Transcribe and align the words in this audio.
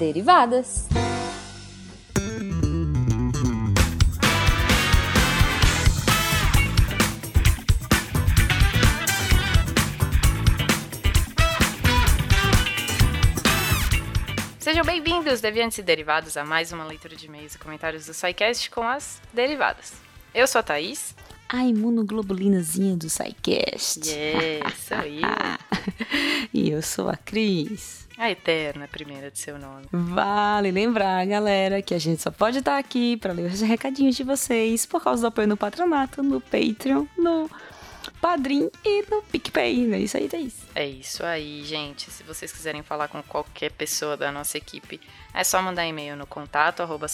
derivadas. 0.00 0.88
Sejam 14.58 14.84
bem-vindos, 14.84 15.42
deviantes 15.42 15.76
e 15.76 15.82
derivados, 15.82 16.34
a 16.38 16.44
mais 16.44 16.72
uma 16.72 16.84
leitura 16.84 17.14
de 17.14 17.26
e-mails 17.26 17.54
e 17.54 17.58
comentários 17.58 18.06
do 18.06 18.14
SciCast 18.14 18.70
com 18.70 18.82
as 18.82 19.20
derivadas. 19.34 19.92
Eu 20.32 20.46
sou 20.46 20.60
a 20.60 20.62
Thaís. 20.62 21.14
A 21.52 21.64
imunoglobulinazinha 21.64 22.96
do 22.96 23.10
SciCast. 23.10 24.08
Yes, 24.08 24.72
sou 24.86 24.98
eu. 25.02 26.48
e 26.54 26.70
eu 26.70 26.80
sou 26.80 27.08
a 27.08 27.16
Cris. 27.16 28.06
A 28.16 28.30
eterna 28.30 28.86
primeira 28.86 29.32
de 29.32 29.38
seu 29.40 29.58
nome. 29.58 29.86
Vale 29.90 30.70
lembrar, 30.70 31.26
galera, 31.26 31.82
que 31.82 31.92
a 31.92 31.98
gente 31.98 32.22
só 32.22 32.30
pode 32.30 32.58
estar 32.58 32.78
aqui 32.78 33.16
para 33.16 33.32
ler 33.32 33.50
os 33.50 33.60
recadinhos 33.62 34.14
de 34.14 34.22
vocês 34.22 34.86
por 34.86 35.02
causa 35.02 35.22
do 35.22 35.26
apoio 35.26 35.48
no 35.48 35.56
patronato, 35.56 36.22
no 36.22 36.40
Patreon, 36.40 37.06
no 37.18 37.50
Padrim 38.20 38.70
e 38.84 39.02
no 39.10 39.22
PicPay, 39.22 39.86
não 39.86 39.96
é 39.96 40.00
isso 40.00 40.16
aí, 40.16 40.28
Thaís? 40.28 40.54
É 40.74 40.86
isso 40.86 41.24
aí, 41.24 41.64
gente. 41.64 42.10
Se 42.10 42.22
vocês 42.22 42.52
quiserem 42.52 42.82
falar 42.82 43.08
com 43.08 43.22
qualquer 43.22 43.70
pessoa 43.72 44.14
da 44.14 44.30
nossa 44.30 44.58
equipe, 44.58 45.00
é 45.32 45.42
só 45.42 45.62
mandar 45.62 45.86
e-mail 45.86 46.16
no 46.16 46.26
contato 46.26 46.82
arroba 46.82 47.06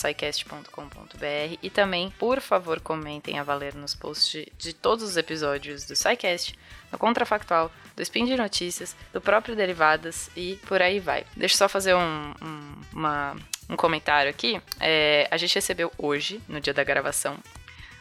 e 1.62 1.70
também, 1.70 2.10
por 2.18 2.40
favor, 2.40 2.80
comentem 2.80 3.38
a 3.38 3.44
valer 3.44 3.74
nos 3.74 3.94
posts 3.94 4.46
de 4.58 4.72
todos 4.72 5.04
os 5.04 5.16
episódios 5.16 5.84
do 5.84 5.94
SciCast, 5.94 6.58
no 6.90 6.98
Contrafactual, 6.98 7.70
do 7.94 8.02
Spin 8.02 8.24
de 8.24 8.36
Notícias, 8.36 8.96
do 9.12 9.20
próprio 9.20 9.54
Derivadas 9.54 10.28
e 10.36 10.58
por 10.66 10.82
aí 10.82 10.98
vai. 10.98 11.24
Deixa 11.36 11.54
eu 11.54 11.58
só 11.58 11.68
fazer 11.68 11.94
um, 11.94 12.34
um, 12.42 12.74
uma, 12.92 13.36
um 13.70 13.76
comentário 13.76 14.28
aqui. 14.28 14.60
É, 14.80 15.28
a 15.30 15.36
gente 15.36 15.54
recebeu 15.54 15.92
hoje, 15.96 16.40
no 16.48 16.60
dia 16.60 16.74
da 16.74 16.82
gravação, 16.82 17.38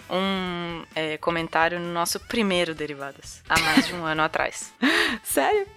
um 0.09 0.83
é, 0.95 1.17
comentário 1.17 1.79
no 1.79 1.91
nosso 1.91 2.19
primeiro 2.19 2.75
Derivadas, 2.75 3.41
há 3.49 3.59
mais 3.59 3.87
de 3.87 3.93
um 3.93 4.05
ano 4.05 4.21
atrás. 4.21 4.73
Sério? 5.23 5.67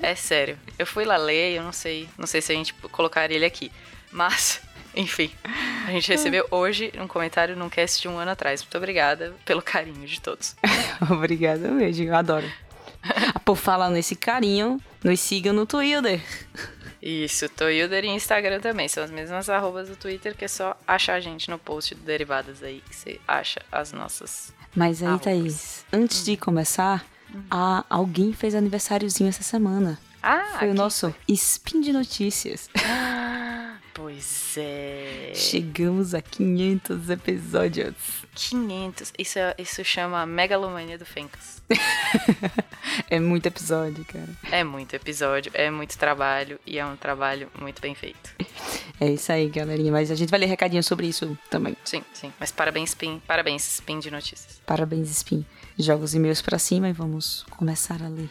É 0.00 0.14
sério. 0.14 0.58
Eu 0.78 0.86
fui 0.86 1.04
lá 1.04 1.16
ler, 1.16 1.56
eu 1.56 1.62
não 1.62 1.72
sei, 1.72 2.08
não 2.18 2.26
sei 2.26 2.40
se 2.40 2.52
a 2.52 2.54
gente 2.54 2.74
colocaria 2.74 3.36
ele 3.36 3.44
aqui, 3.44 3.70
mas 4.10 4.60
enfim, 4.96 5.30
a 5.86 5.90
gente 5.90 6.08
recebeu 6.08 6.46
hoje 6.50 6.92
um 6.98 7.06
comentário 7.06 7.56
num 7.56 7.68
cast 7.68 8.00
de 8.00 8.08
um 8.08 8.18
ano 8.18 8.30
atrás. 8.30 8.62
Muito 8.62 8.76
obrigada 8.76 9.34
pelo 9.44 9.62
carinho 9.62 10.06
de 10.06 10.20
todos. 10.20 10.56
Obrigada 11.10 11.68
mesmo, 11.70 12.04
eu 12.06 12.14
adoro. 12.14 12.50
Por 13.44 13.56
falar 13.56 13.90
nesse 13.90 14.16
carinho, 14.16 14.80
nos 15.02 15.20
sigam 15.20 15.52
no 15.52 15.66
Twitter. 15.66 16.20
Isso, 17.06 17.50
Toilder 17.50 18.02
e 18.02 18.08
Instagram 18.08 18.60
também. 18.60 18.88
São 18.88 19.04
as 19.04 19.10
mesmas 19.10 19.50
arrobas 19.50 19.90
do 19.90 19.96
Twitter, 19.96 20.34
que 20.34 20.46
é 20.46 20.48
só 20.48 20.74
achar 20.86 21.16
a 21.16 21.20
gente 21.20 21.50
no 21.50 21.58
post 21.58 21.94
do 21.94 22.00
Derivadas 22.00 22.62
aí, 22.62 22.82
que 22.88 22.96
você 22.96 23.20
acha 23.28 23.60
as 23.70 23.92
nossas. 23.92 24.54
Mas 24.74 25.02
aí, 25.02 25.08
arrobas. 25.08 25.24
Thaís, 25.24 25.84
antes 25.92 26.22
hum. 26.22 26.24
de 26.24 26.36
começar, 26.38 27.04
hum. 27.30 27.42
a, 27.50 27.84
alguém 27.90 28.32
fez 28.32 28.54
aniversáriozinho 28.54 29.28
essa 29.28 29.42
semana. 29.42 29.98
Ah, 30.22 30.56
foi 30.58 30.70
o 30.70 30.74
nosso 30.74 31.10
foi? 31.10 31.34
Spin 31.34 31.82
de 31.82 31.92
Notícias. 31.92 32.70
Ah, 32.82 33.43
pois 34.14 34.54
é. 34.56 35.32
Chegamos 35.34 36.14
a 36.14 36.22
500 36.22 37.10
episódios. 37.10 37.94
500. 38.34 39.12
Isso, 39.18 39.38
é, 39.38 39.54
isso 39.58 39.84
chama 39.84 40.24
Megalomania 40.24 40.96
do 40.96 41.04
Fencas. 41.04 41.62
é 43.10 43.18
muito 43.18 43.46
episódio, 43.46 44.04
cara. 44.04 44.28
É 44.52 44.62
muito 44.62 44.94
episódio, 44.94 45.50
é 45.54 45.70
muito 45.70 45.98
trabalho 45.98 46.60
e 46.66 46.78
é 46.78 46.86
um 46.86 46.96
trabalho 46.96 47.50
muito 47.60 47.80
bem 47.80 47.94
feito. 47.94 48.34
É 49.00 49.10
isso 49.10 49.32
aí, 49.32 49.48
galerinha. 49.48 49.90
Mas 49.90 50.10
a 50.10 50.14
gente 50.14 50.30
vai 50.30 50.38
ler 50.38 50.46
recadinho 50.46 50.82
sobre 50.82 51.08
isso 51.08 51.36
também. 51.50 51.76
Sim, 51.84 52.02
sim. 52.12 52.32
Mas 52.38 52.52
parabéns, 52.52 52.90
Spin. 52.90 53.20
Parabéns, 53.26 53.66
Spin 53.66 53.98
de 53.98 54.10
Notícias. 54.10 54.60
Parabéns, 54.64 55.10
Spin. 55.10 55.44
Joga 55.76 56.04
os 56.04 56.14
e-mails 56.14 56.40
pra 56.40 56.58
cima 56.58 56.88
e 56.88 56.92
vamos 56.92 57.44
começar 57.50 58.00
a 58.00 58.08
ler. 58.08 58.30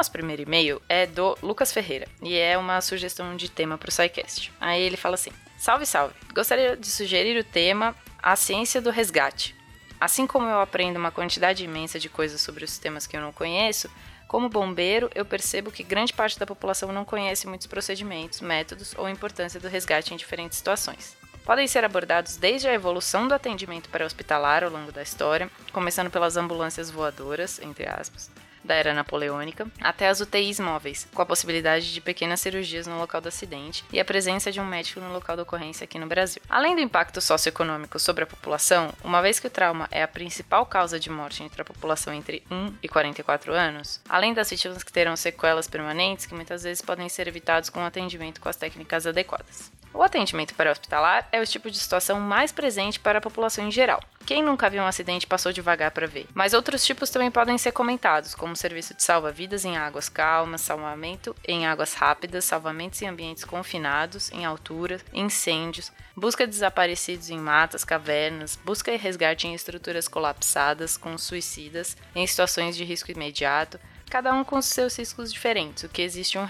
Nosso 0.00 0.10
primeiro 0.10 0.40
e-mail 0.40 0.80
é 0.88 1.04
do 1.04 1.36
Lucas 1.42 1.74
Ferreira 1.74 2.08
e 2.22 2.34
é 2.34 2.56
uma 2.56 2.80
sugestão 2.80 3.36
de 3.36 3.50
tema 3.50 3.76
para 3.76 3.90
o 3.90 3.92
SciCast. 3.92 4.50
Aí 4.58 4.80
ele 4.80 4.96
fala 4.96 5.14
assim: 5.14 5.30
Salve, 5.58 5.84
salve! 5.84 6.14
Gostaria 6.32 6.74
de 6.74 6.86
sugerir 6.86 7.38
o 7.38 7.44
tema 7.44 7.94
A 8.22 8.34
Ciência 8.34 8.80
do 8.80 8.88
Resgate. 8.88 9.54
Assim 10.00 10.26
como 10.26 10.46
eu 10.46 10.58
aprendo 10.58 10.98
uma 10.98 11.10
quantidade 11.10 11.62
imensa 11.62 11.98
de 11.98 12.08
coisas 12.08 12.40
sobre 12.40 12.64
os 12.64 12.70
sistemas 12.70 13.06
que 13.06 13.14
eu 13.14 13.20
não 13.20 13.30
conheço, 13.30 13.90
como 14.26 14.48
bombeiro, 14.48 15.10
eu 15.14 15.26
percebo 15.26 15.70
que 15.70 15.82
grande 15.82 16.14
parte 16.14 16.38
da 16.38 16.46
população 16.46 16.90
não 16.92 17.04
conhece 17.04 17.46
muitos 17.46 17.66
procedimentos, 17.66 18.40
métodos 18.40 18.94
ou 18.96 19.06
importância 19.06 19.60
do 19.60 19.68
resgate 19.68 20.14
em 20.14 20.16
diferentes 20.16 20.56
situações. 20.56 21.14
Podem 21.44 21.68
ser 21.68 21.84
abordados 21.84 22.36
desde 22.36 22.66
a 22.66 22.72
evolução 22.72 23.28
do 23.28 23.34
atendimento 23.34 23.90
pré-hospitalar 23.90 24.64
ao 24.64 24.70
longo 24.70 24.92
da 24.92 25.02
história, 25.02 25.50
começando 25.74 26.10
pelas 26.10 26.38
ambulâncias 26.38 26.90
voadoras, 26.90 27.60
entre 27.60 27.86
aspas, 27.86 28.30
da 28.62 28.74
era 28.74 28.94
napoleônica, 28.94 29.66
até 29.80 30.08
as 30.08 30.20
UTIs 30.20 30.60
móveis, 30.60 31.08
com 31.14 31.22
a 31.22 31.26
possibilidade 31.26 31.92
de 31.92 32.00
pequenas 32.00 32.40
cirurgias 32.40 32.86
no 32.86 32.98
local 32.98 33.20
do 33.20 33.28
acidente 33.28 33.84
e 33.92 34.00
a 34.00 34.04
presença 34.04 34.52
de 34.52 34.60
um 34.60 34.64
médico 34.64 35.00
no 35.00 35.12
local 35.12 35.36
da 35.36 35.42
ocorrência 35.42 35.84
aqui 35.84 35.98
no 35.98 36.06
Brasil. 36.06 36.42
Além 36.48 36.74
do 36.74 36.80
impacto 36.80 37.20
socioeconômico 37.20 37.98
sobre 37.98 38.24
a 38.24 38.26
população, 38.26 38.92
uma 39.02 39.22
vez 39.22 39.40
que 39.40 39.46
o 39.46 39.50
trauma 39.50 39.88
é 39.90 40.02
a 40.02 40.08
principal 40.08 40.66
causa 40.66 40.98
de 40.98 41.10
morte 41.10 41.42
entre 41.42 41.62
a 41.62 41.64
população 41.64 42.12
entre 42.12 42.42
1 42.50 42.74
e 42.82 42.88
44 42.88 43.52
anos, 43.52 44.00
além 44.08 44.34
das 44.34 44.50
vítimas 44.50 44.82
que 44.82 44.92
terão 44.92 45.16
sequelas 45.16 45.68
permanentes 45.68 46.26
que 46.26 46.34
muitas 46.34 46.62
vezes 46.62 46.82
podem 46.82 47.08
ser 47.08 47.28
evitados 47.28 47.70
com 47.70 47.84
atendimento 47.84 48.40
com 48.40 48.48
as 48.48 48.56
técnicas 48.56 49.06
adequadas. 49.06 49.70
O 49.92 50.02
atendimento 50.02 50.54
pré-hospitalar 50.54 51.28
é 51.32 51.40
o 51.40 51.46
tipo 51.46 51.70
de 51.70 51.78
situação 51.78 52.20
mais 52.20 52.52
presente 52.52 53.00
para 53.00 53.18
a 53.18 53.22
população 53.22 53.66
em 53.66 53.70
geral. 53.70 54.00
Quem 54.30 54.44
nunca 54.44 54.70
viu 54.70 54.80
um 54.80 54.86
acidente 54.86 55.26
passou 55.26 55.52
devagar 55.52 55.90
para 55.90 56.06
ver. 56.06 56.24
Mas 56.32 56.52
outros 56.52 56.84
tipos 56.86 57.10
também 57.10 57.32
podem 57.32 57.58
ser 57.58 57.72
comentados, 57.72 58.32
como 58.32 58.54
serviço 58.54 58.94
de 58.94 59.02
salva-vidas 59.02 59.64
em 59.64 59.76
águas 59.76 60.08
calmas, 60.08 60.60
salvamento 60.60 61.34
em 61.44 61.66
águas 61.66 61.94
rápidas, 61.94 62.44
salvamentos 62.44 63.02
em 63.02 63.08
ambientes 63.08 63.44
confinados, 63.44 64.30
em 64.30 64.44
altura, 64.44 65.00
incêndios, 65.12 65.90
busca 66.14 66.46
de 66.46 66.52
desaparecidos 66.52 67.28
em 67.28 67.40
matas, 67.40 67.84
cavernas, 67.84 68.54
busca 68.64 68.92
e 68.92 68.96
resgate 68.96 69.48
em 69.48 69.52
estruturas 69.52 70.06
colapsadas 70.06 70.96
com 70.96 71.18
suicidas, 71.18 71.96
em 72.14 72.24
situações 72.24 72.76
de 72.76 72.84
risco 72.84 73.10
imediato, 73.10 73.80
cada 74.08 74.32
um 74.32 74.44
com 74.44 74.62
seus 74.62 74.96
riscos 74.96 75.32
diferentes, 75.32 75.82
o 75.82 75.88
que 75.88 76.02
existe 76.02 76.38
um, 76.38 76.46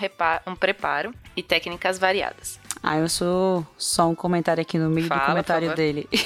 um 0.47 0.55
preparo 0.55 1.15
e 1.35 1.43
técnicas 1.43 1.99
variadas. 1.99 2.61
Ah, 2.83 2.97
eu 2.97 3.09
sou 3.09 3.67
só 3.77 4.09
um 4.09 4.15
comentário 4.15 4.61
aqui 4.61 4.79
no 4.79 4.89
meio 4.89 5.07
Fala, 5.07 5.21
do 5.21 5.27
comentário 5.27 5.75
dele. 5.75 6.09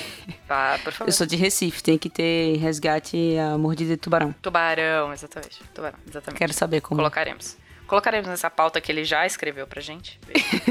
Tá, 0.46 0.78
por 0.84 0.92
favor. 0.92 1.08
Eu 1.08 1.12
sou 1.12 1.26
de 1.26 1.36
Recife, 1.36 1.82
tem 1.82 1.96
que 1.96 2.10
ter 2.10 2.56
resgate 2.58 3.36
a 3.38 3.56
mordida 3.56 3.92
de 3.92 3.96
tubarão. 3.96 4.34
Tubarão, 4.42 5.10
exatamente. 5.12 5.62
Tubarão, 5.72 5.98
exatamente. 6.06 6.38
Quero 6.38 6.52
saber 6.52 6.82
como. 6.82 6.98
Colocaremos. 6.98 7.56
Colocaremos 7.86 8.28
nessa 8.28 8.50
pauta 8.50 8.78
que 8.80 8.92
ele 8.92 9.04
já 9.04 9.24
escreveu 9.24 9.66
pra 9.66 9.80
gente. 9.80 10.20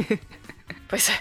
pois 0.88 1.10
é. 1.10 1.20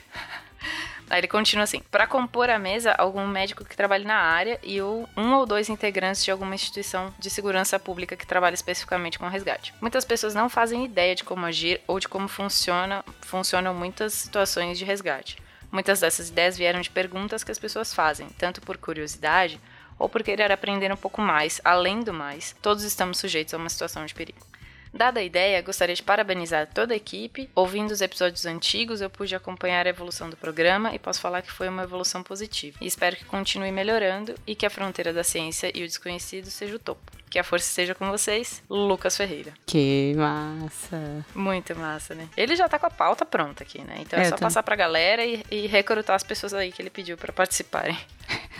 Aí 1.12 1.20
ele 1.20 1.28
continua 1.28 1.64
assim: 1.64 1.82
para 1.90 2.06
compor 2.06 2.48
a 2.48 2.58
mesa, 2.58 2.92
algum 2.92 3.26
médico 3.26 3.66
que 3.66 3.76
trabalhe 3.76 4.02
na 4.02 4.16
área 4.16 4.58
e 4.62 4.80
ou 4.80 5.06
um 5.14 5.34
ou 5.34 5.44
dois 5.44 5.68
integrantes 5.68 6.24
de 6.24 6.30
alguma 6.30 6.54
instituição 6.54 7.12
de 7.18 7.28
segurança 7.28 7.78
pública 7.78 8.16
que 8.16 8.26
trabalhe 8.26 8.54
especificamente 8.54 9.18
com 9.18 9.28
resgate. 9.28 9.74
Muitas 9.78 10.06
pessoas 10.06 10.34
não 10.34 10.48
fazem 10.48 10.86
ideia 10.86 11.14
de 11.14 11.22
como 11.22 11.44
agir 11.44 11.82
ou 11.86 12.00
de 12.00 12.08
como 12.08 12.28
funciona, 12.28 13.04
funcionam 13.20 13.74
muitas 13.74 14.14
situações 14.14 14.78
de 14.78 14.86
resgate. 14.86 15.36
Muitas 15.70 16.00
dessas 16.00 16.30
ideias 16.30 16.56
vieram 16.56 16.80
de 16.80 16.88
perguntas 16.88 17.44
que 17.44 17.52
as 17.52 17.58
pessoas 17.58 17.92
fazem, 17.92 18.30
tanto 18.38 18.62
por 18.62 18.78
curiosidade 18.78 19.60
ou 19.98 20.08
por 20.08 20.22
querer 20.22 20.50
aprender 20.50 20.90
um 20.90 20.96
pouco 20.96 21.20
mais. 21.20 21.60
Além 21.62 22.00
do 22.00 22.14
mais, 22.14 22.56
todos 22.62 22.84
estamos 22.84 23.18
sujeitos 23.18 23.52
a 23.52 23.58
uma 23.58 23.68
situação 23.68 24.06
de 24.06 24.14
perigo. 24.14 24.51
Dada 24.92 25.20
a 25.20 25.22
ideia, 25.22 25.62
gostaria 25.62 25.94
de 25.94 26.02
parabenizar 26.02 26.68
toda 26.72 26.92
a 26.92 26.96
equipe. 26.96 27.48
Ouvindo 27.54 27.90
os 27.90 28.00
episódios 28.00 28.44
antigos, 28.44 29.00
eu 29.00 29.08
pude 29.08 29.34
acompanhar 29.34 29.86
a 29.86 29.90
evolução 29.90 30.28
do 30.28 30.36
programa 30.36 30.94
e 30.94 30.98
posso 30.98 31.20
falar 31.20 31.42
que 31.42 31.50
foi 31.50 31.68
uma 31.68 31.84
evolução 31.84 32.22
positiva. 32.22 32.76
E 32.80 32.86
espero 32.86 33.16
que 33.16 33.24
continue 33.24 33.72
melhorando 33.72 34.34
e 34.46 34.54
que 34.54 34.66
a 34.66 34.70
fronteira 34.70 35.12
da 35.12 35.24
ciência 35.24 35.72
e 35.74 35.82
o 35.82 35.86
desconhecido 35.86 36.50
seja 36.50 36.76
o 36.76 36.78
topo. 36.78 37.00
Que 37.30 37.38
a 37.38 37.44
força 37.44 37.66
esteja 37.66 37.94
com 37.94 38.10
vocês, 38.10 38.62
Lucas 38.68 39.16
Ferreira. 39.16 39.54
Que 39.64 40.12
massa. 40.18 41.24
Muito 41.34 41.74
massa, 41.74 42.14
né? 42.14 42.28
Ele 42.36 42.54
já 42.54 42.68
tá 42.68 42.78
com 42.78 42.84
a 42.84 42.90
pauta 42.90 43.24
pronta 43.24 43.62
aqui, 43.62 43.80
né? 43.80 43.96
Então 44.00 44.18
é, 44.18 44.24
é 44.24 44.28
só 44.28 44.36
tô... 44.36 44.42
passar 44.42 44.62
pra 44.62 44.76
galera 44.76 45.24
e, 45.24 45.42
e 45.50 45.66
recrutar 45.66 46.14
as 46.14 46.22
pessoas 46.22 46.52
aí 46.52 46.70
que 46.70 46.82
ele 46.82 46.90
pediu 46.90 47.16
para 47.16 47.32
participarem. 47.32 47.96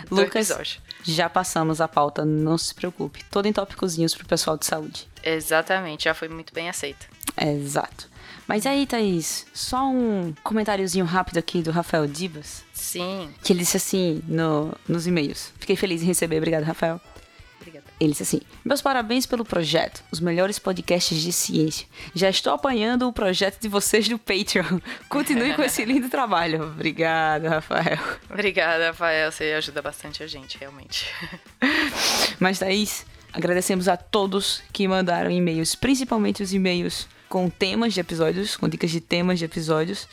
Lucas, 0.09 0.79
já 1.03 1.29
passamos 1.29 1.81
a 1.81 1.87
pauta, 1.87 2.25
não 2.25 2.57
se 2.57 2.73
preocupe. 2.73 3.23
Todo 3.29 3.45
em 3.45 3.53
tópicozinhos 3.53 4.15
pro 4.15 4.25
pessoal 4.25 4.57
de 4.57 4.65
saúde. 4.65 5.07
Exatamente, 5.23 6.05
já 6.05 6.13
foi 6.13 6.27
muito 6.29 6.53
bem 6.53 6.69
aceito. 6.69 7.07
Exato. 7.37 8.09
Mas 8.47 8.65
aí, 8.65 8.85
Thaís, 8.85 9.45
só 9.53 9.85
um 9.85 10.33
comentáriozinho 10.43 11.05
rápido 11.05 11.37
aqui 11.37 11.61
do 11.61 11.71
Rafael 11.71 12.05
Divas. 12.05 12.63
Sim. 12.73 13.33
Que 13.41 13.53
ele 13.53 13.59
disse 13.59 13.77
assim 13.77 14.21
no, 14.27 14.73
nos 14.87 15.07
e-mails. 15.07 15.53
Fiquei 15.59 15.75
feliz 15.75 16.01
em 16.01 16.05
receber. 16.05 16.37
Obrigado, 16.37 16.63
Rafael. 16.63 16.99
Ele 17.99 18.11
disse 18.11 18.23
assim: 18.23 18.41
Meus 18.65 18.81
parabéns 18.81 19.25
pelo 19.25 19.45
projeto, 19.45 20.03
os 20.11 20.19
melhores 20.19 20.59
podcasts 20.59 21.21
de 21.21 21.31
ciência. 21.31 21.87
Já 22.13 22.29
estou 22.29 22.53
apanhando 22.53 23.07
o 23.07 23.13
projeto 23.13 23.61
de 23.61 23.67
vocês 23.67 24.07
do 24.07 24.17
Patreon. 24.17 24.79
Continue 25.07 25.53
com 25.53 25.63
esse 25.63 25.85
lindo 25.85 26.09
trabalho. 26.09 26.63
Obrigada, 26.63 27.49
Rafael. 27.49 27.99
Obrigada, 28.29 28.87
Rafael. 28.87 29.31
Você 29.31 29.53
ajuda 29.53 29.81
bastante 29.81 30.23
a 30.23 30.27
gente, 30.27 30.57
realmente. 30.57 31.07
Mas, 32.39 32.59
Thaís, 32.59 33.05
agradecemos 33.31 33.87
a 33.87 33.95
todos 33.95 34.61
que 34.71 34.87
mandaram 34.87 35.31
e-mails, 35.31 35.75
principalmente 35.75 36.43
os 36.43 36.53
e-mails 36.53 37.07
com 37.33 37.49
temas 37.49 37.95
de 37.95 37.99
episódios, 37.99 38.55
com 38.55 38.69
dicas 38.69 38.91
de 38.91 39.01
temas 39.01 39.39
de 39.39 39.45
episódios. 39.45 40.07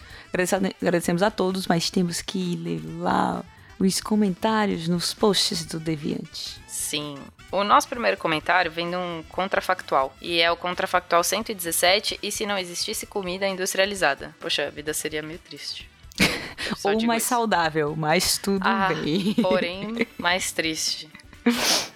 Agradecemos 0.80 1.22
a 1.22 1.30
todos, 1.30 1.66
mas 1.66 1.90
temos 1.90 2.22
que 2.22 2.56
ler 2.56 2.80
lá 2.98 3.44
os 3.80 4.00
comentários 4.00 4.88
nos 4.88 5.14
posts 5.14 5.64
do 5.64 5.80
Deviante. 5.80 6.60
Sim. 6.66 7.18
O 7.50 7.64
nosso 7.64 7.88
primeiro 7.88 8.16
comentário 8.16 8.70
vem 8.70 8.90
de 8.90 8.96
um 8.96 9.24
contrafactual. 9.28 10.14
E 10.20 10.40
é 10.40 10.50
o 10.50 10.56
contrafactual 10.56 11.24
117. 11.24 12.18
E 12.22 12.30
se 12.30 12.46
não 12.46 12.58
existisse 12.58 13.06
comida 13.06 13.48
industrializada? 13.48 14.34
Poxa, 14.38 14.66
a 14.66 14.70
vida 14.70 14.92
seria 14.92 15.22
meio 15.22 15.38
triste. 15.38 15.88
Ou 16.84 17.00
mais 17.06 17.22
isso. 17.22 17.30
saudável, 17.30 17.94
mas 17.96 18.38
tudo 18.38 18.66
ah, 18.66 18.88
bem. 18.88 19.34
Porém, 19.34 20.06
mais 20.18 20.52
triste. 20.52 21.08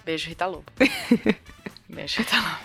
Beijo, 0.03 0.29
Rita 0.29 0.45
Lobo. 0.45 0.65
Beijo, 1.87 2.17
Rita 2.19 2.35
Lobo. 2.35 2.59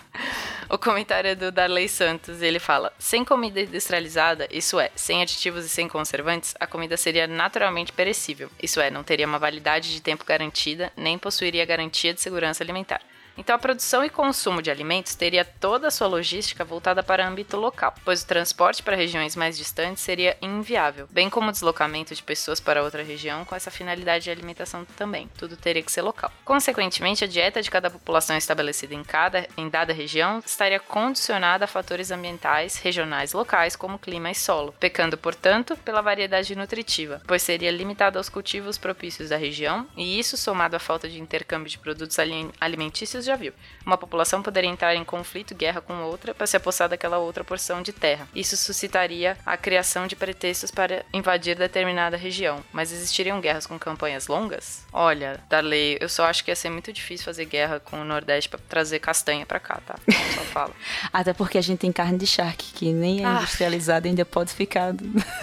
O 0.73 0.79
comentário 0.79 1.29
é 1.29 1.35
do 1.35 1.51
Darley 1.51 1.89
Santos. 1.89 2.41
Ele 2.41 2.61
fala: 2.61 2.93
Sem 2.97 3.25
comida 3.25 3.61
industrializada, 3.61 4.47
isso 4.53 4.79
é, 4.79 4.93
sem 4.95 5.21
aditivos 5.21 5.65
e 5.65 5.69
sem 5.69 5.89
conservantes, 5.89 6.55
a 6.61 6.67
comida 6.67 6.97
seria 6.97 7.27
naturalmente 7.27 7.93
perecível. 7.93 8.49
Isso 8.63 8.81
é, 8.81 8.89
não 8.89 9.03
teria 9.03 9.27
uma 9.27 9.39
validade 9.39 9.93
de 9.93 10.01
tempo 10.01 10.25
garantida, 10.25 10.93
nem 10.97 11.19
possuiria 11.19 11.67
garantia 11.67 12.15
de 12.15 12.21
segurança 12.21 12.63
alimentar. 12.63 13.03
Então, 13.37 13.57
a 13.57 13.59
produção 13.59 14.05
e 14.05 14.11
consumo 14.11 14.63
de 14.63 14.71
alimentos 14.71 15.15
teria 15.15 15.45
toda 15.45 15.89
a 15.89 15.91
sua 15.91 16.07
logística 16.07 16.65
voltada 16.65 17.03
para 17.03 17.27
âmbito 17.27 17.57
local, 17.57 17.95
pois 18.05 18.23
o 18.23 18.27
transporte 18.27 18.83
para 18.83 18.97
regiões 18.97 19.35
mais 19.37 19.57
distantes 19.57 20.03
seria 20.03 20.37
inviável, 20.43 21.09
bem 21.11 21.31
como 21.31 21.49
o 21.49 21.53
deslocamento 21.53 22.15
de 22.15 22.23
pessoas 22.23 22.61
para 22.61 22.83
outra 22.83 23.03
região 23.03 23.45
com 23.45 23.55
essa 23.55 23.71
finalidade 23.71 24.25
de 24.25 24.31
alimentação 24.31 24.85
também. 24.97 25.29
Tudo 25.39 25.57
teria 25.57 25.83
que 25.83 25.93
ser 25.93 26.03
local. 26.03 26.31
Consequentemente, 26.45 27.25
a 27.25 27.27
dieta 27.27 27.63
de 27.63 27.71
cada 27.71 27.91
população 27.91 28.37
estabelecida 28.37 28.95
em 28.95 29.03
cada 29.03 29.49
em 29.57 29.69
dada 29.69 29.93
região 29.93 30.43
estaria 30.45 30.81
condicionada 30.81 31.65
a 31.65 31.69
fatores 31.69 32.11
ambientais, 32.11 32.77
regionais, 32.77 33.33
locais, 33.33 33.77
como 33.77 33.99
clima 33.99 34.31
e 34.31 34.35
solo, 34.35 34.75
pecando, 34.79 35.17
portanto, 35.17 35.77
pela 35.79 36.03
variedade 36.03 36.55
nutritiva, 36.55 37.23
pois 37.27 37.43
seria 37.43 37.71
limitada 37.71 38.19
aos 38.19 38.29
cultivos 38.29 38.79
propícios 38.79 39.29
da 39.31 39.37
região, 39.37 39.87
e 39.97 40.19
isso 40.19 40.37
somado 40.37 40.77
à 40.77 40.79
falta 40.79 41.09
de 41.09 41.21
intercâmbio 41.21 41.71
de 41.71 41.79
produtos 41.79 42.19
alimentícios 42.61 43.20
já 43.25 43.37
viu. 43.37 43.53
Uma 43.85 43.97
população 43.97 44.43
poderia 44.43 44.71
entrar 44.71 44.95
em 44.95 45.05
conflito, 45.05 45.55
guerra 45.55 45.81
com 45.81 46.03
outra, 46.03 46.35
para 46.35 46.47
se 46.47 46.57
apossar 46.57 46.89
daquela 46.89 47.19
outra 47.19 47.45
porção 47.45 47.83
de 47.83 47.93
terra. 47.93 48.29
Isso 48.35 48.57
suscitaria 48.57 49.37
a 49.45 49.57
criação 49.57 50.07
de 50.07 50.17
pretextos 50.17 50.71
para 50.71 51.05
invadir 51.13 51.57
determinada 51.57 52.17
região. 52.17 52.63
Mas 52.73 52.93
existiriam 52.93 53.41
guerras 53.41 53.67
com 53.67 53.79
campanhas 53.79 54.27
longas? 54.27 54.85
Olha, 54.93 55.41
Darley, 55.49 55.99
eu 56.01 56.09
só 56.09 56.25
acho 56.25 56.45
que 56.45 56.51
ia 56.51 56.57
ser 56.57 56.71
muito 56.71 56.93
difícil 56.93 57.25
fazer 57.25 57.45
guerra 57.45 57.81
com 57.81 58.01
o 58.01 58.05
Nordeste 58.05 58.49
para 58.49 58.61
trazer 58.69 58.99
castanha 58.99 59.47
para 59.47 59.61
cá, 59.61 59.81
tá? 59.87 59.97
Só 60.35 60.41
falo. 60.43 60.75
Até 61.13 61.33
porque 61.33 61.59
a 61.59 61.63
gente 61.63 61.81
tem 61.81 61.93
carne 61.93 62.19
de 62.19 62.27
charque, 62.27 62.73
que 62.73 62.93
nem 62.93 63.23
é 63.23 63.27
ah. 63.27 63.39
industrializada 63.39 64.09
ainda 64.09 64.25
pode 64.25 64.53
ficar. 64.53 64.95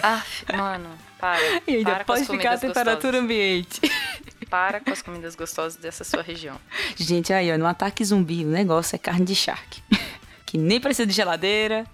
ah, 0.02 0.22
mano, 0.56 0.90
para. 1.18 1.40
E 1.66 1.76
ainda 1.76 1.90
para 1.90 2.04
pode 2.04 2.24
ficar 2.24 2.54
a 2.54 2.58
temperatura 2.58 2.94
gostosas. 2.94 3.20
ambiente. 3.20 3.80
Para 4.48 4.80
com 4.80 4.90
as 4.90 5.02
comidas 5.02 5.34
gostosas 5.34 5.76
dessa 5.76 6.04
sua 6.04 6.22
região. 6.22 6.58
Gente, 6.96 7.32
aí, 7.32 7.52
ó, 7.52 7.58
no 7.58 7.66
ataque 7.66 8.04
zumbi, 8.04 8.44
o 8.44 8.48
negócio 8.48 8.96
é 8.96 8.98
carne 8.98 9.24
de 9.24 9.34
charque. 9.34 9.82
que 10.46 10.56
nem 10.56 10.80
precisa 10.80 11.06
de 11.06 11.12
geladeira. 11.12 11.84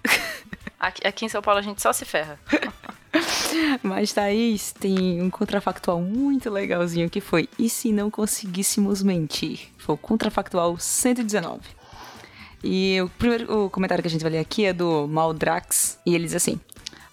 Aqui, 0.79 1.07
aqui 1.07 1.25
em 1.25 1.29
São 1.29 1.41
Paulo 1.41 1.59
a 1.59 1.63
gente 1.63 1.81
só 1.81 1.91
se 1.91 2.05
ferra. 2.05 2.39
Mas, 3.81 4.13
Thaís, 4.13 4.71
tem 4.73 5.21
um 5.21 5.29
contrafactual 5.29 6.01
muito 6.01 6.49
legalzinho 6.49 7.09
que 7.09 7.21
foi: 7.21 7.49
e 7.57 7.69
se 7.69 7.91
não 7.91 8.11
conseguíssemos 8.11 9.01
mentir? 9.01 9.69
Foi 9.77 9.95
o 9.95 9.97
contrafactual 9.97 10.77
119. 10.77 11.61
E 12.63 12.99
o 13.01 13.09
primeiro 13.09 13.65
o 13.65 13.69
comentário 13.69 14.01
que 14.01 14.07
a 14.07 14.11
gente 14.11 14.21
vai 14.21 14.31
ler 14.31 14.39
aqui 14.39 14.65
é 14.65 14.73
do 14.73 15.07
Maldrax, 15.07 15.99
e 16.05 16.15
ele 16.15 16.25
diz 16.25 16.35
assim: 16.35 16.59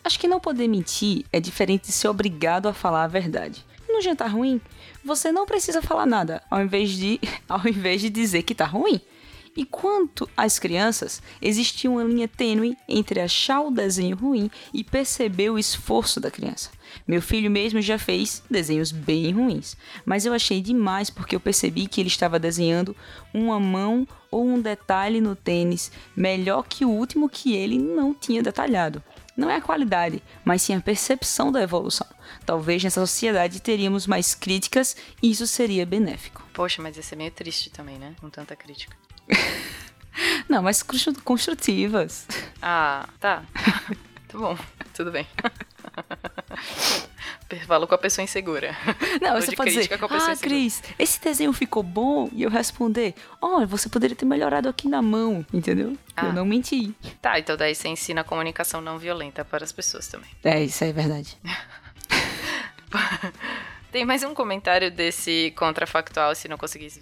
Acho 0.04 0.18
que 0.18 0.26
não 0.26 0.40
poder 0.40 0.66
mentir 0.66 1.24
é 1.32 1.38
diferente 1.38 1.86
de 1.86 1.92
ser 1.92 2.08
obrigado 2.08 2.68
a 2.68 2.72
falar 2.72 3.04
a 3.04 3.08
verdade. 3.08 3.64
Jantar 4.02 4.30
ruim, 4.30 4.60
você 5.04 5.32
não 5.32 5.46
precisa 5.46 5.80
falar 5.80 6.06
nada, 6.06 6.42
ao 6.50 6.62
invés 6.62 6.90
de, 6.90 7.20
ao 7.48 7.66
invés 7.66 8.00
de 8.00 8.10
dizer 8.10 8.42
que 8.42 8.54
tá 8.54 8.66
ruim. 8.66 9.00
E 9.54 9.66
quanto 9.66 10.28
às 10.34 10.58
crianças, 10.58 11.22
existia 11.40 11.90
uma 11.90 12.02
linha 12.02 12.26
tênue 12.26 12.74
entre 12.88 13.20
achar 13.20 13.60
o 13.60 13.70
desenho 13.70 14.16
ruim 14.16 14.50
e 14.72 14.82
perceber 14.82 15.50
o 15.50 15.58
esforço 15.58 16.18
da 16.18 16.30
criança. 16.30 16.70
Meu 17.06 17.20
filho 17.20 17.50
mesmo 17.50 17.80
já 17.82 17.98
fez 17.98 18.42
desenhos 18.50 18.90
bem 18.90 19.30
ruins, 19.32 19.76
mas 20.06 20.24
eu 20.24 20.32
achei 20.32 20.62
demais 20.62 21.10
porque 21.10 21.36
eu 21.36 21.40
percebi 21.40 21.86
que 21.86 22.00
ele 22.00 22.08
estava 22.08 22.38
desenhando 22.38 22.96
uma 23.32 23.60
mão 23.60 24.08
ou 24.30 24.46
um 24.46 24.60
detalhe 24.60 25.20
no 25.20 25.36
tênis 25.36 25.92
melhor 26.16 26.64
que 26.66 26.86
o 26.86 26.90
último 26.90 27.28
que 27.28 27.54
ele 27.54 27.78
não 27.78 28.14
tinha 28.14 28.42
detalhado. 28.42 29.02
Não 29.36 29.48
é 29.48 29.56
a 29.56 29.60
qualidade, 29.60 30.22
mas 30.44 30.62
sim 30.62 30.74
a 30.74 30.80
percepção 30.80 31.50
da 31.50 31.62
evolução. 31.62 32.06
Talvez 32.44 32.84
nessa 32.84 33.00
sociedade 33.00 33.60
teríamos 33.60 34.06
mais 34.06 34.34
críticas 34.34 34.96
e 35.22 35.30
isso 35.30 35.46
seria 35.46 35.86
benéfico. 35.86 36.46
Poxa, 36.52 36.82
mas 36.82 36.96
ia 36.96 37.02
ser 37.02 37.16
meio 37.16 37.30
triste 37.30 37.70
também, 37.70 37.98
né? 37.98 38.14
Com 38.20 38.28
tanta 38.28 38.54
crítica. 38.54 38.96
Não, 40.48 40.62
mas 40.62 40.82
construtivas. 41.24 42.26
Ah, 42.60 43.08
tá. 43.18 43.42
tá 44.28 44.38
bom, 44.38 44.58
tudo 44.94 45.10
bem. 45.10 45.26
Falou 47.60 47.86
com 47.86 47.94
a 47.94 47.98
pessoa 47.98 48.24
insegura. 48.24 48.76
Não, 49.20 49.40
você 49.40 49.54
pode 49.54 49.70
dizer, 49.70 49.90
ah, 49.94 50.36
Cris, 50.40 50.82
esse 50.98 51.20
desenho 51.20 51.52
ficou 51.52 51.82
bom? 51.82 52.28
E 52.32 52.42
eu 52.42 52.50
responder, 52.50 53.14
olha, 53.40 53.66
você 53.66 53.88
poderia 53.88 54.16
ter 54.16 54.24
melhorado 54.24 54.68
aqui 54.68 54.88
na 54.88 55.02
mão, 55.02 55.44
entendeu? 55.52 55.96
Ah. 56.16 56.26
Eu 56.26 56.32
não 56.32 56.44
menti. 56.44 56.94
Tá, 57.20 57.38
então 57.38 57.56
daí 57.56 57.74
você 57.74 57.88
ensina 57.88 58.22
a 58.22 58.24
comunicação 58.24 58.80
não 58.80 58.98
violenta 58.98 59.44
para 59.44 59.64
as 59.64 59.72
pessoas 59.72 60.06
também. 60.06 60.30
É, 60.44 60.62
isso 60.62 60.84
é 60.84 60.92
verdade. 60.92 61.36
Tem 63.92 64.06
mais 64.06 64.22
um 64.22 64.32
comentário 64.32 64.90
desse 64.90 65.52
contrafactual, 65.54 66.34
se 66.34 66.48
não 66.48 66.56
conseguisse 66.56 66.98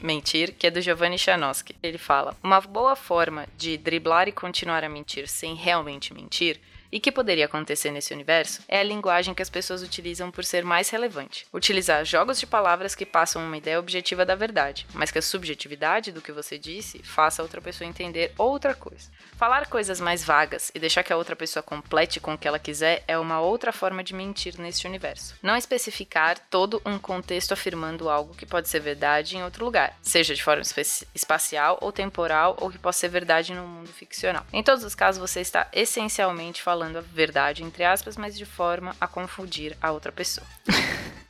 mentir, 0.00 0.52
que 0.54 0.66
é 0.66 0.72
do 0.72 0.80
Giovanni 0.80 1.16
Chanoski. 1.16 1.76
Ele 1.80 1.98
fala: 1.98 2.36
Uma 2.42 2.60
boa 2.60 2.96
forma 2.96 3.46
de 3.56 3.78
driblar 3.78 4.26
e 4.26 4.32
continuar 4.32 4.82
a 4.82 4.88
mentir 4.88 5.28
sem 5.28 5.54
realmente 5.54 6.12
mentir 6.12 6.60
e 6.92 7.00
que 7.00 7.10
poderia 7.10 7.46
acontecer 7.46 7.90
nesse 7.90 8.12
universo 8.12 8.60
é 8.68 8.78
a 8.78 8.82
linguagem 8.82 9.32
que 9.32 9.40
as 9.40 9.48
pessoas 9.48 9.82
utilizam 9.82 10.30
por 10.30 10.44
ser 10.44 10.62
mais 10.62 10.90
relevante. 10.90 11.46
Utilizar 11.52 12.04
jogos 12.04 12.38
de 12.38 12.46
palavras 12.46 12.94
que 12.94 13.06
passam 13.06 13.42
uma 13.42 13.56
ideia 13.56 13.80
objetiva 13.80 14.26
da 14.26 14.34
verdade, 14.34 14.86
mas 14.92 15.10
que 15.10 15.18
a 15.18 15.22
subjetividade 15.22 16.12
do 16.12 16.20
que 16.20 16.30
você 16.30 16.58
disse 16.58 17.02
faça 17.02 17.40
a 17.40 17.44
outra 17.44 17.62
pessoa 17.62 17.88
entender 17.88 18.32
outra 18.36 18.74
coisa. 18.74 19.10
Falar 19.38 19.66
coisas 19.68 20.00
mais 20.00 20.22
vagas 20.22 20.70
e 20.74 20.78
deixar 20.78 21.02
que 21.02 21.12
a 21.12 21.16
outra 21.16 21.34
pessoa 21.34 21.62
complete 21.62 22.20
com 22.20 22.34
o 22.34 22.38
que 22.38 22.46
ela 22.46 22.58
quiser 22.58 23.02
é 23.08 23.18
uma 23.18 23.40
outra 23.40 23.72
forma 23.72 24.04
de 24.04 24.14
mentir 24.14 24.60
neste 24.60 24.86
universo. 24.86 25.34
Não 25.42 25.56
especificar 25.56 26.38
todo 26.50 26.82
um 26.84 26.98
contexto 26.98 27.52
afirmando 27.52 28.10
algo 28.10 28.34
que 28.34 28.44
pode 28.44 28.68
ser 28.68 28.80
verdade 28.80 29.36
em 29.36 29.42
outro 29.42 29.64
lugar, 29.64 29.96
seja 30.02 30.34
de 30.34 30.42
forma 30.42 30.62
espacial 31.14 31.78
ou 31.80 31.90
temporal 31.90 32.56
ou 32.60 32.70
que 32.70 32.78
possa 32.78 33.00
ser 33.00 33.08
verdade 33.08 33.54
no 33.54 33.66
mundo 33.66 33.88
ficcional. 33.88 34.44
Em 34.52 34.62
todos 34.62 34.84
os 34.84 34.94
casos, 34.94 35.20
você 35.20 35.40
está 35.40 35.68
essencialmente 35.72 36.60
falando 36.62 36.81
falando 36.82 36.96
a 36.96 37.00
verdade, 37.00 37.62
entre 37.62 37.84
aspas, 37.84 38.16
mas 38.16 38.36
de 38.36 38.44
forma 38.44 38.96
a 39.00 39.06
confundir 39.06 39.76
a 39.80 39.92
outra 39.92 40.10
pessoa. 40.10 40.46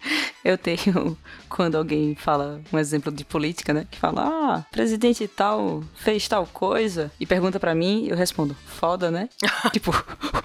Eu 0.43 0.59
tenho, 0.59 1.17
quando 1.49 1.77
alguém 1.77 2.17
fala 2.17 2.61
um 2.73 2.79
exemplo 2.79 3.13
de 3.13 3.25
política, 3.25 3.73
né? 3.73 3.87
Que 3.89 3.97
fala, 3.97 4.23
ah, 4.27 4.65
presidente 4.73 5.29
tal 5.29 5.85
fez 5.95 6.27
tal 6.27 6.45
coisa 6.49 7.13
e 7.21 7.25
pergunta 7.25 7.61
para 7.61 7.77
mim, 7.77 8.09
eu 8.09 8.17
respondo, 8.17 8.57
foda, 8.67 9.09
né? 9.09 9.29
tipo, 9.73 9.93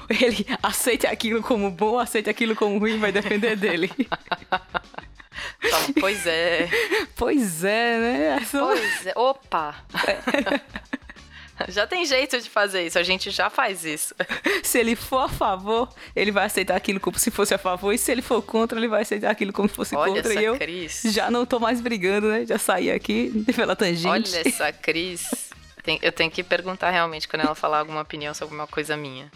ele 0.08 0.46
aceita 0.62 1.10
aquilo 1.10 1.42
como 1.42 1.72
bom, 1.72 1.98
aceita 1.98 2.30
aquilo 2.30 2.56
como 2.56 2.78
ruim, 2.78 3.00
vai 3.00 3.12
depender 3.12 3.56
dele. 3.56 3.90
Então, 5.64 5.94
pois 6.00 6.28
é. 6.28 6.70
Pois 7.18 7.64
é, 7.64 8.00
né? 8.00 8.48
Pois 8.52 9.08
é. 9.08 9.14
Opa! 9.16 9.76
Já 11.70 11.88
tem 11.88 12.06
jeito 12.06 12.40
de 12.40 12.50
fazer 12.50 12.86
isso, 12.86 13.00
a 13.00 13.04
gente 13.04 13.32
já 13.32 13.50
faz 13.50 13.84
isso. 13.84 14.14
Se 14.64 14.80
ele 14.80 14.96
for 14.96 15.20
a 15.20 15.30
favor, 15.30 15.90
ele 16.16 16.32
vai 16.32 16.46
aceitar 16.46 16.76
aquilo 16.76 17.00
como 17.00 17.18
se 17.18 17.32
fosse 17.32 17.54
a 17.54 17.58
favor, 17.58 17.94
e 17.94 17.98
se 17.98 18.12
ele 18.12 18.22
for 18.22 18.42
contra, 18.42 18.78
ele 18.78 18.88
vai 18.88 19.02
aceitar 19.02 19.32
aquilo 19.32 19.52
como 19.52 19.68
se 19.68 19.76
fosse 19.76 19.96
Olha 19.96 20.14
contra. 20.14 20.32
Essa 20.32 20.42
e 20.42 20.46
eu 20.46 20.58
Cris. 20.58 21.02
já 21.06 21.32
não 21.32 21.46
tô 21.46 21.60
mais 21.60 21.82
brigando, 21.82 22.28
né? 22.28 22.46
Já 22.46 22.58
saí 22.58 22.92
aqui 22.92 23.32
pela 23.56 23.76
tangente. 23.76 24.08
Olha 24.08 24.42
essa 24.48 24.72
Cris. 24.72 25.50
eu 26.02 26.12
tenho 26.12 26.30
que 26.30 26.44
perguntar 26.44 26.92
realmente 26.92 27.28
quando 27.28 27.42
ela 27.44 27.56
falar 27.56 27.80
alguma 27.80 28.02
opinião 28.02 28.34
sobre 28.34 28.54
alguma 28.54 28.68
coisa 28.68 28.96
minha. 28.96 29.32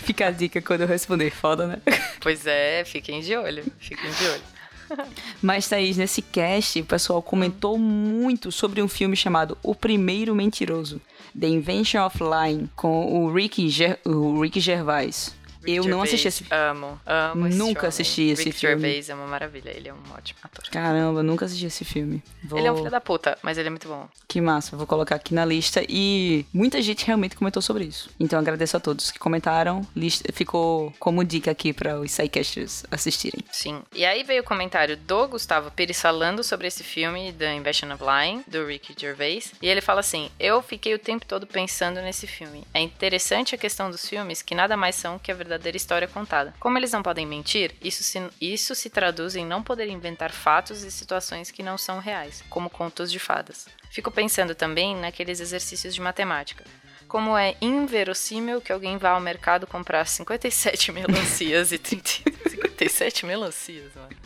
Fica 0.00 0.26
a 0.26 0.30
dica 0.30 0.60
quando 0.60 0.80
eu 0.82 0.88
responder, 0.88 1.30
foda, 1.30 1.66
né? 1.66 1.76
Pois 2.20 2.46
é, 2.46 2.84
fiquem 2.84 3.20
de 3.20 3.36
olho, 3.36 3.64
fiquem 3.78 4.10
de 4.10 4.26
olho. 4.26 4.51
Mas, 5.40 5.68
Thaís, 5.68 5.96
nesse 5.96 6.22
cast, 6.22 6.80
o 6.80 6.84
pessoal 6.84 7.22
comentou 7.22 7.78
muito 7.78 8.50
sobre 8.52 8.82
um 8.82 8.88
filme 8.88 9.16
chamado 9.16 9.56
O 9.62 9.74
Primeiro 9.74 10.34
Mentiroso, 10.34 11.00
The 11.38 11.48
Invention 11.48 12.04
of 12.04 12.18
Lying, 12.22 12.68
com 12.76 13.24
o 13.24 13.32
Ricky, 13.32 13.68
Ger 13.68 13.98
o 14.04 14.40
Ricky 14.40 14.60
Gervais. 14.60 15.34
Eu 15.66 15.84
não 15.84 16.02
assisti 16.02 16.28
esse 16.28 16.44
Amo, 16.50 17.00
amo 17.06 17.46
esse 17.46 17.58
Nunca 17.58 17.80
homem. 17.80 17.88
assisti 17.88 18.22
esse 18.30 18.44
Rick 18.44 18.58
filme. 18.58 18.82
Gervais 18.82 19.08
é 19.08 19.14
uma 19.14 19.26
maravilha, 19.26 19.70
ele 19.70 19.88
é 19.88 19.94
um 19.94 20.12
ótimo 20.16 20.40
ator. 20.42 20.64
Caramba, 20.70 21.22
nunca 21.22 21.44
assisti 21.44 21.66
esse 21.66 21.84
filme. 21.84 22.22
Vou... 22.44 22.58
Ele 22.58 22.68
é 22.68 22.72
um 22.72 22.76
filho 22.76 22.90
da 22.90 23.00
puta, 23.00 23.38
mas 23.42 23.58
ele 23.58 23.68
é 23.68 23.70
muito 23.70 23.88
bom. 23.88 24.08
Que 24.28 24.40
massa, 24.40 24.76
vou 24.76 24.86
colocar 24.86 25.16
aqui 25.16 25.34
na 25.34 25.44
lista. 25.44 25.82
E 25.88 26.44
muita 26.52 26.80
gente 26.82 27.06
realmente 27.06 27.36
comentou 27.36 27.62
sobre 27.62 27.84
isso. 27.84 28.10
Então 28.18 28.38
agradeço 28.38 28.76
a 28.76 28.80
todos 28.80 29.10
que 29.10 29.18
comentaram. 29.18 29.86
Lista... 29.94 30.32
Ficou 30.32 30.92
como 30.98 31.24
dica 31.24 31.50
aqui 31.50 31.72
para 31.72 31.98
os 31.98 32.10
sidecasters 32.10 32.84
assistirem. 32.90 33.44
Sim. 33.50 33.82
E 33.94 34.04
aí 34.04 34.22
veio 34.22 34.42
o 34.42 34.44
comentário 34.44 34.96
do 34.96 35.28
Gustavo 35.28 35.70
Pires 35.70 36.00
falando 36.00 36.42
sobre 36.42 36.66
esse 36.66 36.82
filme, 36.82 37.32
The 37.32 37.54
Invention 37.54 37.92
of 37.92 38.02
Lying, 38.02 38.44
do 38.46 38.66
Ricky 38.66 38.94
Gervais. 38.98 39.52
E 39.60 39.68
ele 39.68 39.80
fala 39.80 40.00
assim: 40.00 40.30
Eu 40.38 40.62
fiquei 40.62 40.94
o 40.94 40.98
tempo 40.98 41.26
todo 41.26 41.46
pensando 41.46 42.00
nesse 42.00 42.26
filme. 42.26 42.64
É 42.74 42.80
interessante 42.80 43.54
a 43.54 43.58
questão 43.58 43.90
dos 43.90 44.08
filmes 44.08 44.42
que 44.42 44.54
nada 44.54 44.76
mais 44.76 44.94
são 44.94 45.18
que 45.18 45.30
a 45.30 45.34
verdadeira 45.52 45.76
história 45.76 46.08
contada. 46.08 46.54
Como 46.58 46.78
eles 46.78 46.92
não 46.92 47.02
podem 47.02 47.26
mentir, 47.26 47.74
isso 47.82 48.02
se, 48.02 48.22
isso 48.40 48.74
se 48.74 48.88
traduz 48.88 49.36
em 49.36 49.44
não 49.44 49.62
poder 49.62 49.88
inventar 49.88 50.32
fatos 50.32 50.82
e 50.82 50.90
situações 50.90 51.50
que 51.50 51.62
não 51.62 51.76
são 51.76 51.98
reais, 51.98 52.42
como 52.48 52.70
contos 52.70 53.12
de 53.12 53.18
fadas. 53.18 53.66
Fico 53.90 54.10
pensando 54.10 54.54
também 54.54 54.96
naqueles 54.96 55.40
exercícios 55.40 55.94
de 55.94 56.00
matemática. 56.00 56.64
Como 57.06 57.36
é 57.36 57.54
inverossímil 57.60 58.60
que 58.60 58.72
alguém 58.72 58.96
vá 58.96 59.10
ao 59.10 59.20
mercado 59.20 59.66
comprar 59.66 60.06
57 60.06 60.92
melancias 60.92 61.72
e 61.72 61.78
30... 61.78 62.08
57 62.48 63.26
melancias, 63.26 63.94
mano. 63.94 64.16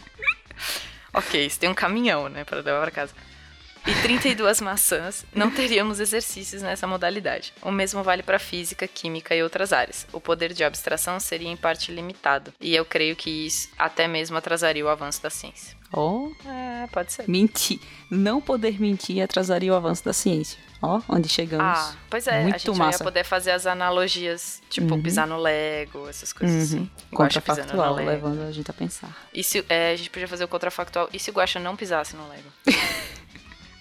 Ok, 1.13 1.45
isso 1.45 1.59
tem 1.59 1.69
um 1.69 1.75
caminhão, 1.75 2.29
né, 2.29 2.45
para 2.45 2.59
levar 2.59 2.83
para 2.83 2.91
casa. 2.91 3.15
E 3.87 3.95
32 4.03 4.61
maçãs, 4.61 5.25
não 5.33 5.49
teríamos 5.51 6.01
exercícios 6.01 6.61
nessa 6.61 6.87
modalidade. 6.89 7.53
O 7.63 7.71
mesmo 7.71 8.03
vale 8.03 8.23
para 8.23 8.39
física, 8.39 8.89
química 8.89 9.35
e 9.35 9.43
outras 9.43 9.73
áreas. 9.73 10.07
O 10.13 10.21
poder 10.21 10.53
de 10.53 10.65
abstração 10.65 11.21
seria 11.21 11.49
em 11.49 11.57
parte 11.57 11.93
limitado, 11.93 12.53
e 12.61 12.75
eu 12.75 12.85
creio 12.85 13.15
que 13.15 13.31
isso 13.47 13.69
até 13.79 14.09
mesmo 14.09 14.37
atrasaria 14.37 14.85
o 14.85 14.89
avanço 14.89 15.23
da 15.23 15.31
ciência. 15.31 15.77
Ó, 15.93 16.29
É, 16.45 16.89
pode 16.89 17.13
ser. 17.13 17.29
mentir. 17.31 17.79
Não 18.11 18.41
poder 18.41 18.81
mentir 18.81 19.23
atrasaria 19.23 19.73
o 19.73 19.77
avanço 19.77 20.05
da 20.05 20.13
ciência. 20.13 20.59
Ó, 20.83 21.01
onde 21.09 21.29
chegamos. 21.29 21.65
Ah, 21.79 21.95
pois 22.11 22.27
é, 22.27 22.39
a 22.41 22.43
Muito 22.43 22.59
gente 22.59 22.77
já 22.77 22.85
massa. 22.85 22.99
ia 23.03 23.05
poder 23.05 23.25
fazer 23.25 23.53
as 23.53 23.67
analogias, 23.67 24.61
tipo, 24.69 24.95
Uhum. 24.95 25.03
pisar 25.03 25.29
no 25.29 25.39
Lego, 25.39 26.09
essas 26.09 26.33
coisas 26.33 26.57
Uhum. 26.73 26.81
assim. 26.83 26.91
Contrafactual, 27.15 27.95
levando 27.95 28.43
a 28.43 28.51
gente 28.53 28.69
a 28.71 28.75
pensar. 28.75 29.09
E 29.33 29.45
se, 29.45 29.65
é, 29.69 29.93
a 29.93 29.97
gente 29.97 30.11
podia 30.11 30.27
fazer 30.29 30.43
o 30.45 30.49
contrafactual. 30.49 31.09
E 31.13 31.21
se 31.21 31.31
o 31.31 31.33
Guaxa 31.33 31.61
não 31.61 31.77
pisasse 31.77 32.17
no 32.17 32.29
Lego? 32.29 32.49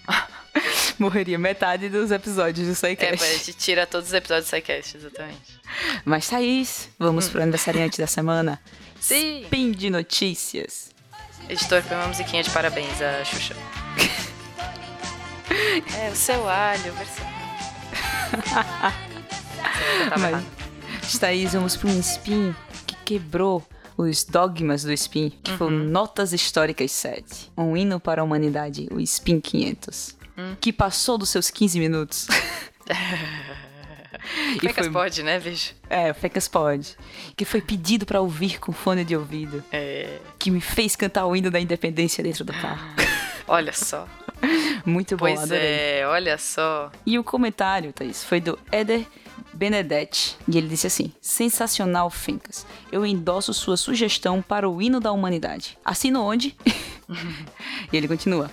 Morreria 0.98 1.38
metade 1.38 1.88
dos 1.88 2.10
episódios 2.10 2.66
do 2.66 2.72
É, 2.72 2.74
SciCast. 2.74 3.24
a 3.24 3.32
gente 3.32 3.52
tira 3.54 3.86
todos 3.86 4.08
os 4.08 4.14
episódios 4.14 4.46
do 4.46 4.48
SciCast, 4.48 4.96
exatamente. 4.96 5.60
Mas, 6.04 6.28
Thaís, 6.28 6.88
vamos 6.98 7.28
pro 7.28 7.42
aniversariante 7.42 7.98
da 7.98 8.06
semana. 8.06 8.60
Hum. 8.64 8.70
Sim. 9.00 9.42
Spin 9.42 9.72
de 9.72 9.90
notícias. 9.90 10.90
Editor, 11.48 11.82
põe 11.82 11.96
uma 11.96 12.08
musiquinha 12.08 12.42
de 12.42 12.50
parabéns 12.50 13.00
a 13.00 13.24
Xuxa. 13.24 13.54
é, 16.00 16.10
o 16.10 16.16
seu 16.16 16.48
alho, 16.48 16.92
versão. 16.94 17.26
Mas. 20.18 21.18
Thaís, 21.18 21.52
vamos 21.52 21.76
para 21.76 21.90
um 21.90 22.00
spin 22.00 22.54
que 22.86 22.96
quebrou 23.04 23.64
os 23.96 24.24
dogmas 24.24 24.82
do 24.84 24.92
spin, 24.92 25.30
que 25.42 25.52
o 25.62 25.64
Uhum. 25.66 25.70
Notas 25.70 26.32
Históricas 26.32 26.92
7. 26.92 27.50
Um 27.56 27.76
hino 27.76 27.98
para 27.98 28.20
a 28.20 28.24
humanidade, 28.24 28.88
o 28.90 29.00
Spin 29.00 29.40
500. 29.40 30.16
Hum. 30.38 30.54
Que 30.60 30.72
passou 30.72 31.16
dos 31.16 31.30
seus 31.30 31.48
15 31.50 31.78
minutos. 31.78 32.26
Fecas 34.60 34.86
foi, 34.86 34.90
pode, 34.92 35.22
né, 35.22 35.38
veja? 35.38 35.70
é, 35.88 36.12
Fecas 36.12 36.48
pode. 36.48 36.96
Que 37.36 37.44
foi 37.44 37.60
pedido 37.60 38.04
para 38.04 38.20
ouvir 38.20 38.58
com 38.58 38.72
fone 38.72 39.04
de 39.04 39.16
ouvido. 39.16 39.62
É, 39.70 40.18
Que 40.38 40.50
me 40.50 40.60
fez 40.60 40.96
cantar 40.96 41.26
o 41.26 41.36
hino 41.36 41.50
da 41.50 41.60
independência 41.60 42.22
dentro 42.24 42.44
do 42.44 42.52
carro. 42.52 42.86
olha 43.46 43.72
só. 43.72 44.08
Muito 44.84 45.16
bom, 45.16 45.26
Pois 45.26 45.40
adorei. 45.42 45.62
é, 46.00 46.06
olha 46.06 46.36
só. 46.38 46.90
E 47.04 47.18
o 47.18 47.24
comentário, 47.24 47.92
Thaís, 47.92 48.22
foi 48.24 48.40
do 48.40 48.58
Eder 48.70 49.06
Benedetti. 49.56 50.36
E 50.46 50.58
ele 50.58 50.68
disse 50.68 50.86
assim: 50.86 51.12
Sensacional, 51.20 52.10
Fencas. 52.10 52.66
Eu 52.92 53.06
endosso 53.06 53.54
sua 53.54 53.76
sugestão 53.76 54.42
para 54.42 54.68
o 54.68 54.80
hino 54.82 55.00
da 55.00 55.10
humanidade. 55.10 55.78
Assino 55.84 56.22
onde? 56.22 56.54
e 57.92 57.96
ele 57.96 58.06
continua. 58.06 58.50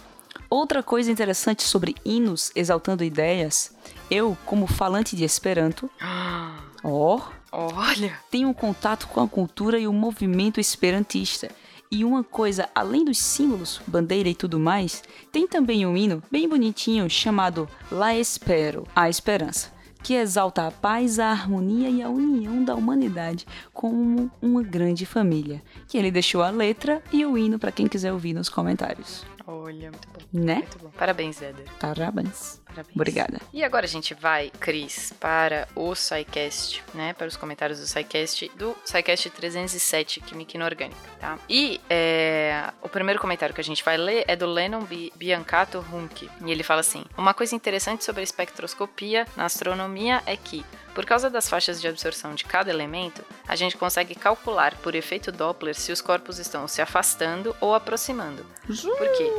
Outra 0.50 0.82
coisa 0.82 1.12
interessante 1.12 1.64
sobre 1.64 1.96
hinos 2.06 2.52
exaltando 2.56 3.04
ideias, 3.04 3.76
eu, 4.10 4.38
como 4.46 4.68
falante 4.68 5.16
de 5.16 5.24
Esperanto, 5.24 5.90
ó, 6.84 7.20
Olha. 7.52 8.18
tenho 8.30 8.50
um 8.50 8.54
contato 8.54 9.08
com 9.08 9.20
a 9.20 9.28
cultura 9.28 9.80
e 9.80 9.88
o 9.88 9.94
movimento 9.94 10.60
esperantista. 10.60 11.50
E 11.90 12.04
uma 12.04 12.24
coisa, 12.24 12.70
além 12.74 13.06
dos 13.06 13.20
símbolos, 13.20 13.80
bandeira 13.86 14.28
e 14.28 14.34
tudo 14.34 14.60
mais, 14.60 15.04
tem 15.32 15.48
também 15.48 15.86
um 15.86 15.96
hino 15.96 16.24
bem 16.32 16.50
bonitinho 16.50 17.08
chamado 17.10 17.70
La 17.92 18.16
Espero, 18.16 18.88
a 18.96 19.10
esperança, 19.10 19.72
que 20.04 20.14
exalta 20.14 20.68
a 20.68 20.72
paz, 20.72 21.18
a 21.18 21.32
harmonia 21.32 21.90
e 21.90 22.04
a 22.04 22.10
união 22.10 22.64
da 22.64 22.76
humanidade 22.76 23.48
como 23.74 24.30
uma 24.42 24.62
grande 24.62 25.06
família. 25.06 25.64
Que 25.88 25.98
ele 25.98 26.12
deixou 26.12 26.44
a 26.44 26.50
letra 26.50 27.02
e 27.12 27.26
o 27.26 27.38
hino 27.38 27.58
para 27.58 27.72
quem 27.72 27.88
quiser 27.88 28.12
ouvir 28.12 28.34
nos 28.34 28.50
comentários, 28.50 29.26
Olha, 29.46 29.92
muito 29.92 30.08
bom. 30.08 30.20
né? 30.32 30.56
Muito 30.56 30.80
bom. 30.80 30.90
Parabéns, 30.92 31.42
Éder. 31.42 31.66
Parabéns. 31.80 32.62
Parabéns. 32.66 32.96
Obrigada. 32.96 33.42
E 33.52 33.64
agora 33.64 33.86
a 33.86 33.90
gente 33.90 34.14
vai, 34.14 34.50
Cris, 34.60 35.14
para 35.20 35.68
o 35.76 35.94
SciCast, 35.94 36.82
né? 36.94 37.14
Para 37.14 37.28
os 37.28 37.36
comentários 37.36 37.80
do 37.80 37.86
SciCast, 37.86 38.50
do 38.56 38.76
SciCast 38.86 39.30
307, 39.30 40.22
Química 40.22 40.56
Inorgânica, 40.56 40.98
tá? 41.20 41.38
E 41.50 41.82
é, 41.90 42.72
o 42.82 42.88
primeiro 42.90 43.20
comentário 43.20 43.54
que 43.54 43.62
a 43.62 43.64
gente 43.64 43.84
vai 43.84 43.98
ler 43.98 44.24
é 44.28 44.36
do 44.36 44.46
Lennon 44.46 44.82
Bi- 44.86 45.12
Biancato 45.16 45.86
Hunke. 45.92 46.30
E 46.46 46.52
ele 46.52 46.64
fala 46.64 46.80
assim: 46.80 47.04
Uma 47.18 47.34
coisa 47.34 47.54
interessante 47.56 48.04
sobre 48.04 48.22
a 48.22 48.24
espectroscopia 48.24 49.28
na 49.36 49.46
astronomia 49.46 50.24
é 50.26 50.38
que, 50.38 50.66
por 50.94 51.06
causa 51.06 51.30
das 51.30 51.50
faixas 51.50 51.82
de 51.82 51.88
absorção 51.88 52.36
de 52.36 52.44
cada 52.46 52.70
elemento, 52.70 53.24
a 53.48 53.56
gente 53.56 53.76
consegue 53.78 54.16
calcular 54.16 54.76
por 54.78 54.96
efeito 54.96 55.32
Doppler 55.32 55.76
se 55.76 55.92
os 55.92 56.02
corpos 56.02 56.40
estão 56.40 56.68
se 56.68 56.82
afastando 56.82 57.56
ou 57.60 57.74
aproximando. 57.74 58.46
Por 58.68 59.08
quê? 59.18 59.32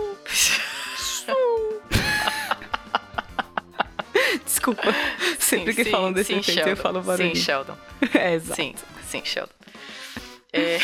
Desculpa. 4.44 4.82
Sempre 5.38 5.73
Sim, 5.73 5.76
que 5.76 5.84
sim, 5.84 5.90
falam 5.90 6.12
desse 6.12 6.32
sim, 6.32 6.38
efeito 6.38 6.61
eu 6.61 6.64
Sheldon. 6.66 6.82
falo 6.82 7.02
barulho. 7.02 7.34
Sim, 7.37 7.42
Sheldon. 7.42 7.76
é, 8.14 8.34
exato. 8.34 8.56
Sim, 8.56 8.75
sim, 9.08 9.23
Sheldon. 9.25 9.52
É, 10.52 10.78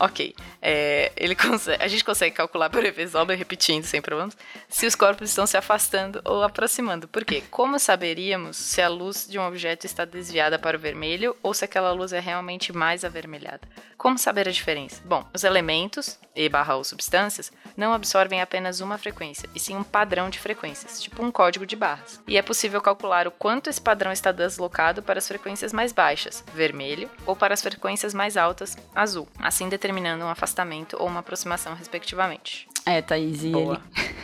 ok. 0.00 0.34
É, 0.62 1.12
ele 1.16 1.34
consegue, 1.34 1.82
a 1.82 1.88
gente 1.88 2.04
consegue 2.04 2.34
calcular 2.34 2.68
por 2.68 2.82
Doppler, 2.82 3.38
repetindo 3.38 3.84
sem 3.84 4.00
problemas, 4.00 4.36
se 4.68 4.86
os 4.86 4.94
corpos 4.94 5.28
estão 5.28 5.46
se 5.46 5.56
afastando 5.56 6.20
ou 6.24 6.42
aproximando. 6.42 7.06
Por 7.06 7.24
quê? 7.24 7.42
Como 7.50 7.78
saberíamos 7.78 8.56
se 8.56 8.80
a 8.80 8.88
luz 8.88 9.26
de 9.28 9.38
um 9.38 9.46
objeto 9.46 9.86
está 9.86 10.04
desviada 10.04 10.58
para 10.58 10.76
o 10.76 10.80
vermelho 10.80 11.36
ou 11.42 11.54
se 11.54 11.64
aquela 11.64 11.92
luz 11.92 12.12
é 12.12 12.20
realmente 12.20 12.72
mais 12.72 13.04
avermelhada? 13.04 13.60
Como 13.96 14.18
saber 14.18 14.48
a 14.48 14.52
diferença? 14.52 15.02
Bom, 15.04 15.26
os 15.34 15.44
elementos, 15.44 16.18
e 16.34 16.48
barra 16.48 16.74
ou 16.74 16.84
substâncias, 16.84 17.52
não 17.76 17.92
absorvem 17.92 18.40
apenas 18.40 18.80
uma 18.80 18.96
frequência, 18.96 19.48
e 19.54 19.60
sim 19.60 19.76
um 19.76 19.82
padrão 19.82 20.30
de 20.30 20.38
frequências, 20.38 21.02
tipo 21.02 21.22
um 21.22 21.30
código 21.30 21.66
de 21.66 21.76
barras. 21.76 22.18
E 22.26 22.38
é 22.38 22.42
possível 22.42 22.80
calcular 22.80 23.26
o 23.26 23.30
quanto 23.30 23.68
esse 23.68 23.80
padrão 23.80 24.10
está 24.10 24.32
deslocado 24.32 25.02
para 25.02 25.18
as 25.18 25.28
frequências 25.28 25.72
mais 25.72 25.92
baixas, 25.92 26.42
vermelho, 26.54 27.10
ou 27.26 27.36
para 27.36 27.52
as 27.52 27.60
frequências 27.60 28.14
mais 28.14 28.38
altas, 28.38 28.76
azul, 28.94 29.28
assim 29.38 29.68
determinando 29.90 30.24
um 30.24 30.28
afastamento 30.28 30.96
ou 30.98 31.08
uma 31.08 31.20
aproximação, 31.20 31.74
respectivamente. 31.74 32.68
É, 32.86 33.02
Thaís, 33.02 33.42
e 33.42 33.50
Boa. 33.50 33.82
ele. 33.96 34.14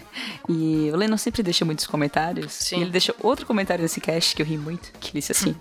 e 0.49 0.90
o 0.92 0.96
Lennon 0.96 1.16
sempre 1.16 1.42
deixa 1.42 1.64
muitos 1.64 1.87
comentários. 1.87 2.52
Sim. 2.52 2.78
E 2.78 2.82
ele 2.82 2.90
deixou 2.90 3.14
outro 3.20 3.44
comentário 3.44 3.82
nesse 3.82 4.00
cast 4.00 4.35
que 4.35 4.40
eu 4.40 4.46
ri 4.46 4.56
muito, 4.56 4.92
que 5.00 5.08
ele 5.08 5.20
disse 5.20 5.32
assim: 5.32 5.56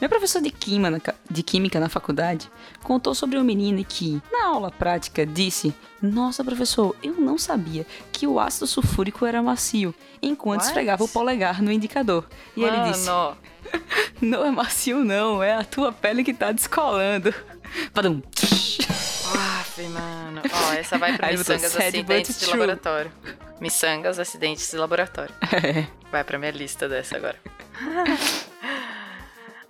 Meu 0.00 0.08
professor 0.08 0.40
de 0.40 0.50
química, 0.50 0.90
na, 0.90 1.14
de 1.28 1.42
química 1.42 1.80
na 1.80 1.88
faculdade 1.88 2.50
contou 2.82 3.14
sobre 3.14 3.36
uma 3.36 3.44
menina 3.44 3.82
que, 3.82 4.22
na 4.30 4.46
aula 4.46 4.70
prática, 4.70 5.26
disse: 5.26 5.74
Nossa, 6.00 6.44
professor, 6.44 6.96
eu 7.02 7.14
não 7.14 7.36
sabia 7.36 7.84
que 8.12 8.26
o 8.26 8.38
ácido 8.38 8.66
sulfúrico 8.66 9.26
era 9.26 9.42
macio, 9.42 9.94
enquanto 10.22 10.60
What? 10.60 10.68
esfregava 10.68 11.04
o 11.04 11.08
polegar 11.08 11.60
no 11.60 11.72
indicador. 11.72 12.26
E 12.56 12.62
ele 12.62 12.90
disse: 12.90 13.06
Mano, 13.06 13.36
Não 14.20 14.44
é 14.44 14.50
macio, 14.50 15.04
não, 15.04 15.42
é 15.42 15.54
a 15.54 15.64
tua 15.64 15.92
pele 15.92 16.24
que 16.24 16.32
tá 16.32 16.52
descolando. 16.52 17.34
Padum. 17.92 18.22
Aff, 19.34 19.82
mano. 19.88 20.42
Ó, 20.52 20.72
essa 20.72 20.98
vai 20.98 21.12
miçangas 21.12 21.72
sad, 21.72 21.88
acidentes 21.88 22.38
de 22.38 22.46
true. 22.46 22.58
laboratório. 22.58 23.12
Miçangas 23.60 24.18
acidentes 24.18 24.70
de 24.70 24.76
laboratório. 24.76 25.34
É. 25.52 25.86
Vai 26.10 26.24
pra 26.24 26.38
minha 26.38 26.50
lista 26.50 26.88
dessa 26.88 27.16
agora. 27.16 27.36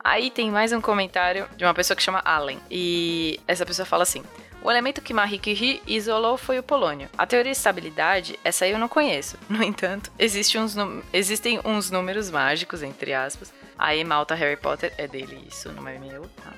Aí 0.03 0.31
tem 0.31 0.51
mais 0.51 0.73
um 0.73 0.81
comentário 0.81 1.47
de 1.57 1.65
uma 1.65 1.75
pessoa 1.75 1.97
que 1.97 2.03
chama 2.03 2.23
Allen. 2.25 2.59
E 2.71 3.39
essa 3.47 3.67
pessoa 3.67 3.85
fala 3.85 4.03
assim: 4.03 4.23
O 4.63 4.71
elemento 4.71 5.03
que 5.03 5.13
Marie 5.13 5.39
Curie 5.39 5.83
isolou 5.87 6.39
foi 6.39 6.59
o 6.59 6.63
polônio. 6.63 7.09
A 7.19 7.27
teoria 7.27 7.53
de 7.53 7.59
estabilidade, 7.59 8.39
essa 8.43 8.65
aí 8.65 8.73
eu 8.73 8.79
não 8.79 8.89
conheço. 8.89 9.37
No 9.49 9.63
entanto, 9.63 10.11
existe 10.19 10.57
uns 10.59 10.75
existem 11.13 11.61
uns 11.65 11.91
números 11.91 12.31
mágicos, 12.31 12.83
entre 12.83 13.13
aspas. 13.13 13.53
Aí 13.79 14.03
Malta 14.05 14.35
Harry 14.35 14.57
Potter 14.57 14.93
é 14.97 15.07
dele, 15.07 15.47
isso 15.49 15.71
não 15.73 15.87
é 15.87 15.99
meu. 15.99 16.23
Tá? 16.43 16.53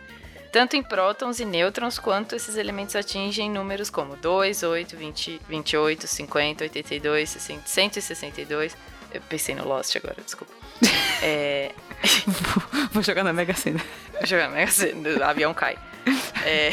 Tanto 0.52 0.76
em 0.76 0.82
prótons 0.82 1.40
e 1.40 1.46
nêutrons, 1.46 1.98
quanto 1.98 2.36
esses 2.36 2.56
elementos 2.56 2.94
atingem 2.94 3.50
números 3.50 3.88
como 3.88 4.16
2, 4.16 4.62
8, 4.62 4.96
20, 4.98 5.40
28, 5.48 6.06
50, 6.06 6.64
82, 6.64 7.30
60, 7.30 7.62
162. 7.66 8.76
Eu 9.14 9.22
pensei 9.22 9.54
no 9.54 9.66
Lost 9.66 9.96
agora, 9.96 10.16
desculpa. 10.22 10.52
É... 11.24 11.70
Vou 12.90 13.00
jogar 13.00 13.22
na 13.22 13.32
Mega 13.32 13.54
Sena. 13.54 13.80
Vou 14.12 14.26
jogar 14.26 14.48
na 14.48 14.56
Mega 14.56 14.72
Sena, 14.72 15.08
o 15.08 15.22
avião 15.22 15.54
cai. 15.54 15.78
É... 16.44 16.72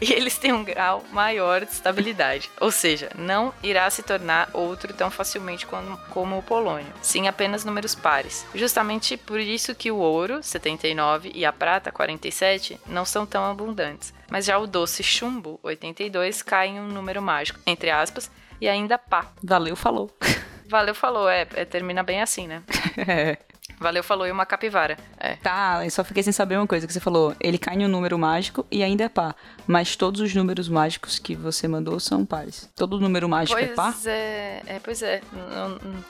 E 0.10 0.12
eles 0.14 0.38
têm 0.38 0.52
um 0.52 0.64
grau 0.64 1.04
maior 1.12 1.64
de 1.64 1.72
estabilidade, 1.72 2.50
ou 2.58 2.72
seja, 2.72 3.10
não 3.14 3.52
irá 3.62 3.88
se 3.90 4.02
tornar 4.02 4.48
outro 4.54 4.94
tão 4.94 5.10
facilmente 5.10 5.66
como, 5.66 5.98
como 6.08 6.38
o 6.38 6.42
polônio, 6.42 6.92
sim 7.02 7.28
apenas 7.28 7.64
números 7.64 7.94
pares. 7.94 8.46
Justamente 8.54 9.18
por 9.18 9.38
isso 9.38 9.74
que 9.74 9.90
o 9.90 9.96
ouro, 9.96 10.42
79, 10.42 11.32
e 11.34 11.44
a 11.44 11.52
prata, 11.52 11.92
47, 11.92 12.80
não 12.86 13.04
são 13.04 13.26
tão 13.26 13.44
abundantes. 13.44 14.14
Mas 14.30 14.46
já 14.46 14.58
o 14.58 14.66
doce 14.66 15.02
chumbo, 15.02 15.60
82, 15.62 16.42
cai 16.42 16.68
em 16.68 16.80
um 16.80 16.88
número 16.88 17.20
mágico, 17.20 17.60
entre 17.66 17.90
aspas, 17.90 18.30
e 18.60 18.68
ainda 18.68 18.96
pá. 18.96 19.26
Valeu, 19.42 19.76
falou. 19.76 20.10
Valeu, 20.66 20.94
falou. 20.94 21.28
É, 21.28 21.46
é 21.54 21.64
termina 21.64 22.02
bem 22.02 22.22
assim, 22.22 22.46
né? 22.46 22.62
é. 22.96 23.49
Valeu, 23.78 24.02
falou 24.02 24.26
e 24.26 24.32
uma 24.32 24.44
capivara. 24.44 24.96
É. 25.18 25.36
Tá, 25.36 25.84
eu 25.84 25.90
só 25.90 26.04
fiquei 26.04 26.22
sem 26.22 26.32
saber 26.32 26.56
uma 26.56 26.66
coisa 26.66 26.86
que 26.86 26.92
você 26.92 27.00
falou. 27.00 27.34
Ele 27.40 27.58
cai 27.58 27.76
em 27.76 27.84
um 27.84 27.88
número 27.88 28.18
mágico 28.18 28.66
e 28.70 28.82
ainda 28.82 29.04
é 29.04 29.08
pá. 29.08 29.34
Mas 29.66 29.96
todos 29.96 30.20
os 30.20 30.34
números 30.34 30.68
mágicos 30.68 31.18
que 31.18 31.34
você 31.34 31.66
mandou 31.66 31.98
são 32.00 32.24
pares. 32.24 32.68
Todo 32.76 33.00
número 33.00 33.28
mágico 33.28 33.58
pois 33.58 33.70
é 33.70 33.74
pá? 33.74 33.94
É, 34.06 34.62
é, 34.66 34.80
pois 34.80 35.02
é. 35.02 35.20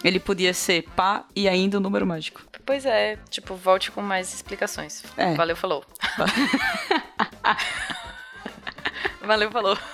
Ele 0.03 0.19
podia 0.19 0.55
ser 0.55 0.83
pá 0.97 1.25
e 1.35 1.49
ainda 1.49 1.79
um 1.79 1.81
número 1.81 2.07
mágico. 2.07 2.43
Pois 2.65 2.87
é, 2.87 3.19
tipo, 3.29 3.55
volte 3.55 3.91
com 3.91 4.01
mais 4.01 4.33
explicações. 4.33 5.03
É. 5.17 5.35
Valeu, 5.35 5.57
falou. 5.57 5.85
Valeu, 9.23 9.51
falou. 9.51 9.77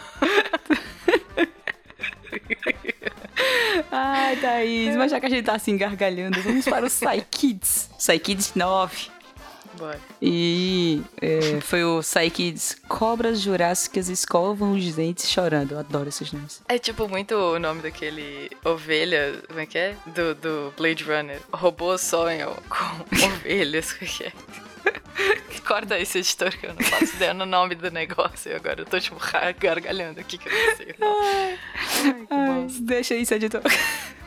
Ai, 3.91 4.37
Thaís, 4.37 4.97
mas 4.97 5.11
já 5.11 5.21
que 5.21 5.27
a 5.27 5.31
gente 5.31 5.45
tá 5.45 5.55
assim 5.55 5.77
gargalhando, 5.77 6.41
vamos 6.43 6.65
para 6.65 6.87
o 6.87 6.91
Psy 6.91 7.25
Kids. 7.31 7.91
Psy 7.99 8.19
Kids 8.19 8.53
9. 8.55 9.17
Bora. 9.77 10.01
E 10.23 11.03
é, 11.21 11.61
foi 11.61 11.85
o 11.85 12.01
Psy 12.01 12.31
Kids 12.31 12.77
Cobras 12.89 13.41
Jurássicas 13.41 14.09
Escovam 14.09 14.73
os 14.73 14.95
Dentes 14.95 15.29
Chorando. 15.29 15.73
Eu 15.73 15.79
adoro 15.79 16.09
esses 16.09 16.33
nomes. 16.33 16.63
É 16.67 16.79
tipo 16.79 17.07
muito 17.09 17.35
o 17.35 17.59
nome 17.59 17.83
daquele 17.83 18.51
ovelha, 18.65 19.35
como 19.47 19.61
é 19.61 19.67
que 19.67 19.77
é? 19.77 19.95
Do, 20.07 20.35
do 20.35 20.73
Blade 20.77 21.05
Runner. 21.05 21.41
Robô 21.53 21.97
sonho 21.99 22.57
com 22.69 23.27
ovelhas, 23.27 23.93
como 23.93 24.11
é 24.11 24.15
que 24.15 24.25
é? 24.25 24.33
Corta 25.67 25.99
esse 25.99 26.19
editor 26.19 26.57
que 26.57 26.67
eu 26.67 26.75
não 26.75 26.83
faço 26.83 27.17
ideia 27.17 27.35
no 27.35 27.45
nome 27.45 27.75
do 27.75 27.91
negócio. 27.91 28.55
Agora 28.55 28.83
eu 28.83 28.87
tô 28.87 29.01
tipo 29.01 29.17
gargalhando 29.59 30.21
aqui 30.21 30.39
que 30.39 30.49
eu 30.49 30.53
não 30.53 30.77
sei. 30.77 30.95
Ai, 31.01 31.59
Ai, 32.31 32.67
deixa 32.81 33.15
isso, 33.15 33.35
editor. 33.35 33.63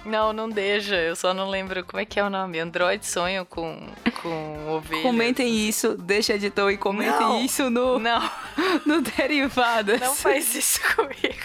Não, 0.05 0.34
não 0.34 0.50
deixa. 0.50 0.96
Eu 0.96 1.15
só 1.15 1.34
não 1.34 1.50
lembro 1.50 1.84
como 1.84 2.00
é 2.00 2.05
que 2.05 2.19
é 2.19 2.24
o 2.24 2.29
nome. 2.29 2.60
Android 2.60 3.05
sonho 3.05 3.46
com, 3.46 3.88
com 4.22 4.69
ovelhas. 4.69 5.03
Comentem 5.03 5.67
isso, 5.67 5.96
deixa 5.96 6.34
editor 6.34 6.72
e 6.72 6.77
comentem 6.77 7.19
não, 7.19 7.41
isso 7.43 7.69
no, 7.69 8.00
não. 8.00 8.31
no 8.86 9.01
Derivadas. 9.01 10.00
Não 10.00 10.15
faz 10.15 10.55
isso 10.55 10.79
comigo. 10.96 11.40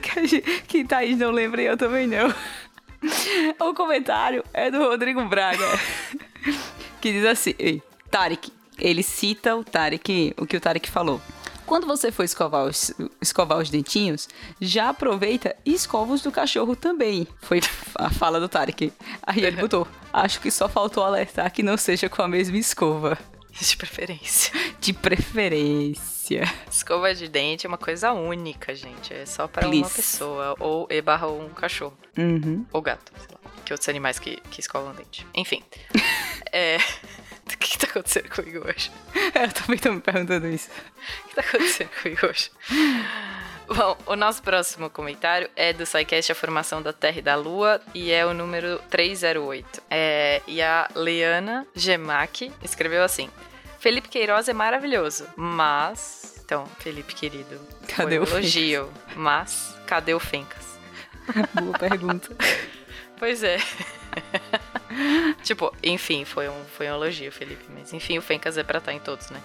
Que, 0.00 0.26
gente, 0.26 0.62
que 0.62 0.84
Thaís 0.84 1.18
não 1.18 1.30
lembra 1.30 1.62
e 1.62 1.66
eu 1.66 1.76
também 1.76 2.06
não. 2.06 2.34
O 3.60 3.74
comentário 3.74 4.42
é 4.52 4.70
do 4.70 4.78
Rodrigo 4.78 5.24
Braga. 5.26 5.66
Que 7.00 7.12
diz 7.12 7.24
assim: 7.24 7.54
Tarek, 8.10 8.50
ele 8.78 9.02
cita 9.02 9.56
o 9.56 9.64
Tarek, 9.64 10.34
o 10.38 10.46
que 10.46 10.56
o 10.56 10.60
Tarek 10.60 10.90
falou. 10.90 11.20
Quando 11.68 11.86
você 11.86 12.10
for 12.10 12.24
escovar 12.24 12.64
os, 12.64 12.94
escovar 13.20 13.58
os 13.58 13.68
dentinhos, 13.68 14.26
já 14.58 14.88
aproveita 14.88 15.54
e 15.66 15.74
escova 15.74 16.14
os 16.14 16.22
do 16.22 16.32
cachorro 16.32 16.74
também. 16.74 17.28
Foi 17.42 17.60
a 17.96 18.08
fala 18.08 18.40
do 18.40 18.48
Tarek. 18.48 18.90
Aí 19.22 19.44
ele 19.44 19.60
botou: 19.60 19.86
Acho 20.10 20.40
que 20.40 20.50
só 20.50 20.66
faltou 20.66 21.04
alertar 21.04 21.52
que 21.52 21.62
não 21.62 21.76
seja 21.76 22.08
com 22.08 22.22
a 22.22 22.28
mesma 22.28 22.56
escova. 22.56 23.18
De 23.60 23.76
preferência. 23.76 24.52
De 24.80 24.92
preferência. 24.92 26.42
Escova 26.70 27.14
de 27.14 27.28
dente 27.28 27.66
é 27.66 27.68
uma 27.68 27.76
coisa 27.76 28.12
única, 28.12 28.74
gente. 28.74 29.12
É 29.12 29.26
só 29.26 29.48
para 29.48 29.68
uma 29.68 29.90
pessoa. 29.90 30.54
Ou 30.60 30.86
e 30.88 31.02
barra 31.02 31.28
um 31.28 31.48
cachorro. 31.50 31.96
Uhum. 32.16 32.64
Ou 32.72 32.80
gato, 32.80 33.12
sei 33.18 33.28
lá. 33.32 33.50
Que 33.64 33.72
outros 33.74 33.88
animais 33.88 34.18
que, 34.18 34.40
que 34.50 34.60
escovam 34.60 34.94
dente. 34.94 35.26
Enfim. 35.34 35.62
é. 36.52 36.78
O 37.68 37.70
que, 37.70 37.78
tá 37.78 37.86
acontecendo 37.86 38.30
comigo 38.30 38.66
hoje? 38.66 38.90
Eu 39.34 39.52
também 39.52 39.78
tô 39.78 39.92
me 39.92 40.00
perguntando 40.00 40.48
isso. 40.48 40.70
O 40.70 41.28
que 41.28 41.34
tá 41.34 41.42
acontecendo 41.42 41.90
comigo 42.02 42.26
hoje? 42.26 42.50
Bom, 43.66 43.98
o 44.06 44.16
nosso 44.16 44.42
próximo 44.42 44.88
comentário 44.88 45.50
é 45.54 45.74
do 45.74 45.84
SciCast 45.84 46.32
A 46.32 46.34
Formação 46.34 46.80
da 46.80 46.94
Terra 46.94 47.18
e 47.18 47.22
da 47.22 47.36
Lua 47.36 47.78
e 47.94 48.10
é 48.10 48.24
o 48.24 48.32
número 48.32 48.80
308. 48.88 49.82
É, 49.90 50.40
e 50.46 50.62
a 50.62 50.88
Leana 50.94 51.66
Gemac 51.74 52.50
escreveu 52.64 53.04
assim: 53.04 53.28
Felipe 53.78 54.08
Queiroz 54.08 54.48
é 54.48 54.54
maravilhoso, 54.54 55.26
mas. 55.36 56.40
Então, 56.42 56.66
Felipe 56.78 57.14
querido, 57.14 57.60
cadê 57.94 58.18
o 58.18 58.24
elogio? 58.24 58.86
Fencas? 58.86 59.14
Mas, 59.14 59.74
cadê 59.86 60.14
o 60.14 60.20
Fencas? 60.20 60.78
Boa 61.52 61.78
pergunta. 61.78 62.34
pois 63.18 63.44
é. 63.44 63.58
tipo, 65.42 65.72
enfim, 65.82 66.24
foi 66.24 66.48
um, 66.48 66.64
foi 66.76 66.86
um 66.86 66.94
elogio, 66.94 67.30
Felipe. 67.30 67.64
Mas 67.74 67.92
enfim, 67.92 68.18
o 68.18 68.22
Fencas 68.22 68.56
é 68.56 68.62
pra 68.62 68.78
estar 68.78 68.92
em 68.92 68.98
todos, 68.98 69.30
né? 69.30 69.40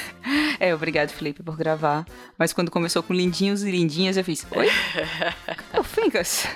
é, 0.58 0.74
obrigado, 0.74 1.10
Felipe, 1.10 1.42
por 1.42 1.56
gravar. 1.56 2.06
Mas 2.38 2.52
quando 2.52 2.70
começou 2.70 3.02
com 3.02 3.12
lindinhos 3.12 3.62
e 3.62 3.70
lindinhas, 3.70 4.16
eu 4.16 4.24
fiz. 4.24 4.46
Oi? 4.50 4.68
o 5.78 5.82
Fencas? 5.82 6.46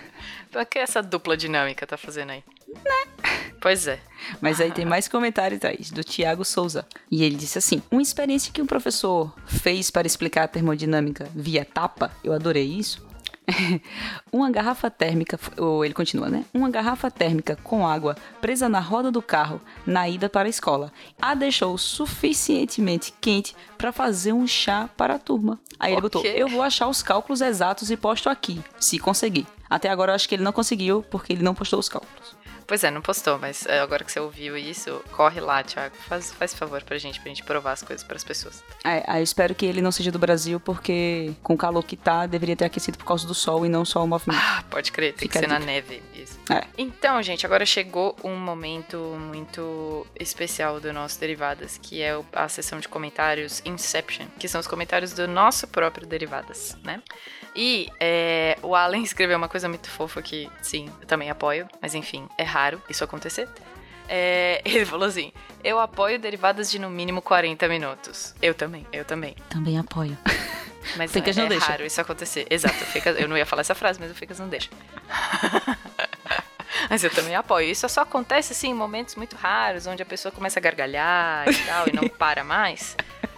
O 0.55 0.64
que 0.64 0.79
essa 0.79 1.03
dupla 1.03 1.37
dinâmica 1.37 1.87
tá 1.87 1.97
fazendo 1.97 2.31
aí? 2.31 2.44
Né? 2.68 3.40
Pois 3.61 3.87
é. 3.87 3.99
Mas 4.40 4.61
aí 4.61 4.70
tem 4.70 4.85
mais 4.85 5.09
comentário, 5.09 5.59
Thaís, 5.59 5.90
do 5.90 6.05
Tiago 6.05 6.44
Souza. 6.44 6.87
E 7.11 7.25
ele 7.25 7.35
disse 7.35 7.59
assim: 7.59 7.83
Uma 7.90 8.03
experiência 8.03 8.53
que 8.53 8.62
um 8.62 8.66
professor 8.66 9.35
fez 9.47 9.90
para 9.90 10.07
explicar 10.07 10.44
a 10.44 10.49
termodinâmica 10.49 11.29
via 11.35 11.64
tapa, 11.64 12.12
eu 12.23 12.33
adorei 12.33 12.64
isso. 12.64 13.05
uma 14.33 14.50
garrafa 14.50 14.90
térmica, 14.90 15.38
ou 15.59 15.85
ele 15.85 15.94
continua, 15.94 16.28
né? 16.28 16.44
Uma 16.52 16.70
garrafa 16.70 17.11
térmica 17.11 17.57
com 17.62 17.87
água 17.87 18.16
presa 18.40 18.68
na 18.68 18.80
roda 18.80 19.11
do 19.11 19.20
carro 19.20 19.61
na 19.87 20.09
ida 20.09 20.28
para 20.28 20.46
a 20.46 20.50
escola. 20.50 20.92
A 21.20 21.35
deixou 21.35 21.76
suficientemente 21.76 23.12
quente 23.20 23.54
para 23.76 23.92
fazer 23.92 24.33
um 24.33 24.46
chá 24.46 24.88
para 24.96 25.14
a 25.14 25.18
turma. 25.18 25.59
Aí 25.78 25.92
ele 25.92 26.00
botou: 26.00 26.24
Eu 26.24 26.48
vou 26.48 26.62
achar 26.62 26.88
os 26.88 27.02
cálculos 27.02 27.40
exatos 27.40 27.90
e 27.90 27.96
posto 27.96 28.28
aqui, 28.28 28.61
se 28.78 28.98
conseguir. 28.98 29.46
Até 29.68 29.88
agora 29.88 30.12
eu 30.12 30.14
acho 30.16 30.28
que 30.28 30.35
ele 30.35 30.44
não 30.44 30.52
conseguiu 30.52 31.04
porque 31.11 31.33
ele 31.33 31.42
não 31.42 31.54
postou 31.54 31.78
os 31.78 31.88
cálculos. 31.88 32.37
Pois 32.66 32.83
é, 32.83 32.90
não 32.90 33.00
postou, 33.00 33.38
mas 33.38 33.66
é, 33.66 33.81
agora 33.81 34.05
que 34.05 34.11
você 34.11 34.20
ouviu 34.20 34.57
isso, 34.57 35.03
corre 35.12 35.40
lá, 35.40 35.62
Thiago. 35.62 35.94
Faz, 36.09 36.33
faz 36.33 36.55
favor 36.55 36.83
pra 36.83 36.98
gente, 36.98 37.20
pra 37.20 37.29
gente 37.29 37.42
provar 37.42 37.72
as 37.72 37.83
coisas 37.83 38.05
para 38.05 38.16
as 38.16 38.24
pessoas. 38.24 38.62
É, 38.85 39.18
eu 39.18 39.22
espero 39.22 39.55
que 39.55 39.66
ele 39.66 39.83
não 39.83 39.92
seja 39.92 40.11
do 40.11 40.18
Brasil, 40.18 40.59
porque 40.59 41.33
com 41.42 41.55
o 41.55 41.59
calor 41.59 41.85
que 41.85 41.96
tá, 41.96 42.27
deveria 42.27 42.57
ter 42.57 42.64
aquecido 42.64 42.98
por 42.98 43.05
causa 43.05 43.27
do 43.27 43.35
sol 43.35 43.66
e 43.66 43.68
não 43.68 43.85
só 43.85 44.03
o 44.03 44.07
movimento. 44.07 44.40
Ah, 44.42 44.64
pode 44.70 44.92
crer, 44.92 45.12
tem 45.12 45.29
Fica 45.29 45.40
que 45.40 45.46
ser 45.46 45.50
na 45.50 45.59
neve. 45.59 46.03
Isso. 46.14 46.34
É. 46.50 46.64
Então, 46.76 47.22
gente, 47.22 47.46
agora 47.46 47.64
chegou 47.64 48.14
um 48.22 48.37
momento 48.37 48.98
muito 49.18 50.07
especial 50.18 50.78
do 50.80 50.92
nosso 50.92 51.18
Derivadas, 51.18 51.78
que 51.80 52.02
é 52.02 52.12
a 52.33 52.48
sessão 52.48 52.80
de 52.80 52.88
comentários 52.88 53.62
Inception, 53.64 54.26
que 54.38 54.46
são 54.48 54.61
os 54.61 54.66
comentários 54.66 55.12
do 55.12 55.26
nosso 55.26 55.66
próprio 55.66 56.07
Derivadas, 56.07 56.76
né? 56.83 57.02
E 57.57 57.88
é, 57.98 58.59
o 58.62 58.74
Alan 58.74 58.98
escreveu 59.02 59.38
uma 59.38 59.48
coisa 59.48 59.68
muito 59.68 59.88
fofa 59.88 60.20
que, 60.20 60.50
sim, 60.61 60.90
eu 61.00 61.07
também 61.07 61.30
apoio, 61.30 61.68
mas 61.80 61.94
enfim, 61.94 62.28
é 62.37 62.42
raro 62.42 62.80
isso 62.90 63.02
acontecer. 63.02 63.48
É, 64.09 64.61
ele 64.66 64.85
falou 64.85 65.09
assim: 65.09 65.33
Eu 65.62 65.78
apoio 65.80 66.18
derivadas 66.18 66.70
de 66.70 66.78
no 66.78 66.90
mínimo 66.90 67.22
40 67.22 67.66
minutos. 67.68 68.35
Eu 68.42 68.54
também, 68.54 68.87
eu 68.92 69.04
também. 69.04 69.35
Também 69.48 69.78
apoio. 69.78 70.16
Mas 70.96 71.11
Ficas 71.11 71.37
é, 71.38 71.40
não 71.40 71.46
é 71.46 71.48
deixa. 71.48 71.66
raro 71.66 71.87
isso 71.87 72.00
acontecer. 72.00 72.46
Exato, 72.50 72.76
eu 73.18 73.26
não 73.26 73.38
ia 73.38 73.46
falar 73.46 73.62
essa 73.62 73.74
frase, 73.74 73.98
mas 73.98 74.11
o 74.11 74.14
Ficas 74.14 74.38
não 74.38 74.48
deixa. 74.48 74.68
mas 76.88 77.03
eu 77.05 77.11
também 77.11 77.35
apoio. 77.35 77.70
Isso 77.70 77.88
só 77.88 78.03
acontece 78.03 78.53
assim 78.53 78.70
em 78.70 78.75
momentos 78.75 79.14
muito 79.14 79.37
raros, 79.37 79.87
onde 79.87 80.03
a 80.03 80.07
pessoa 80.07 80.33
começa 80.33 80.59
a 80.59 80.62
gargalhar 80.62 81.49
e 81.49 81.55
tal, 81.66 81.88
e 81.88 81.92
não 81.92 82.09
para 82.18 82.42
mais 82.44 82.97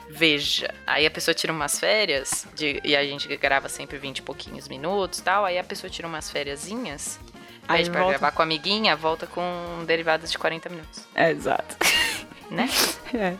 veja. 0.08 0.72
Aí 0.86 1.04
a 1.04 1.10
pessoa 1.10 1.34
tira 1.34 1.52
umas 1.52 1.78
férias, 1.78 2.46
de, 2.54 2.80
e 2.84 2.96
a 2.96 3.04
gente 3.04 3.34
grava 3.36 3.68
sempre 3.68 3.98
20 3.98 4.18
e 4.18 4.22
pouquinhos 4.22 4.68
minutos 4.68 5.20
tal. 5.20 5.44
Aí 5.44 5.58
a 5.58 5.64
pessoa 5.64 5.90
tira 5.90 6.08
umas 6.08 6.30
fériasinhas, 6.30 7.18
pede 7.66 7.90
pra 7.90 8.00
volta... 8.00 8.18
gravar 8.18 8.32
com 8.34 8.42
a 8.42 8.44
amiguinha, 8.44 8.96
volta 8.96 9.26
com 9.26 9.84
derivadas 9.86 10.30
de 10.32 10.38
40 10.38 10.68
minutos. 10.68 11.02
É, 11.14 11.30
exato. 11.30 11.76
Né? 12.48 12.68
É. 13.12 13.34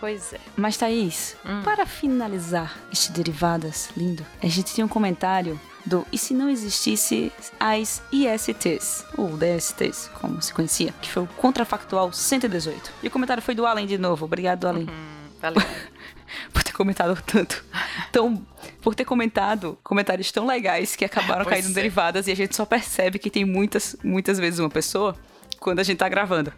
Pois 0.00 0.32
é. 0.32 0.38
Mas, 0.56 0.76
Thaís, 0.76 1.36
Hum. 1.46 1.62
para 1.62 1.86
finalizar 1.86 2.76
este 2.92 3.12
Derivadas 3.12 3.90
lindo, 3.96 4.26
a 4.42 4.46
gente 4.48 4.74
tem 4.74 4.84
um 4.84 4.88
comentário 4.88 5.60
do 5.84 6.06
E 6.12 6.18
se 6.18 6.34
não 6.34 6.48
existisse 6.48 7.32
as 7.58 8.02
ISTs, 8.12 9.04
ou 9.16 9.36
DSTs, 9.36 10.10
como 10.20 10.40
se 10.42 10.52
conhecia, 10.52 10.92
que 11.00 11.10
foi 11.10 11.22
o 11.22 11.26
Contrafactual 11.26 12.12
118. 12.12 12.92
E 13.02 13.08
o 13.08 13.10
comentário 13.10 13.42
foi 13.42 13.54
do 13.54 13.66
Allen 13.66 13.86
de 13.86 13.98
novo. 13.98 14.24
Obrigado, 14.24 14.66
Allen, 14.66 14.84
Hum, 14.88 15.28
valeu. 15.40 15.62
por 16.52 16.62
ter 16.62 16.72
comentado 16.72 17.20
tanto. 17.26 17.64
Tão, 18.12 18.46
por 18.80 18.94
ter 18.94 19.04
comentado 19.04 19.78
comentários 19.82 20.30
tão 20.30 20.46
legais 20.46 20.94
que 20.96 21.04
acabaram 21.04 21.44
Pois 21.44 21.56
caindo 21.56 21.70
é. 21.70 21.74
derivadas 21.74 22.26
e 22.26 22.32
a 22.32 22.36
gente 22.36 22.54
só 22.54 22.64
percebe 22.64 23.18
que 23.18 23.30
tem 23.30 23.44
muitas, 23.44 23.96
muitas 24.02 24.38
vezes 24.38 24.60
uma 24.60 24.70
pessoa 24.70 25.16
quando 25.58 25.80
a 25.80 25.82
gente 25.82 25.98
tá 25.98 26.08
gravando. 26.08 26.52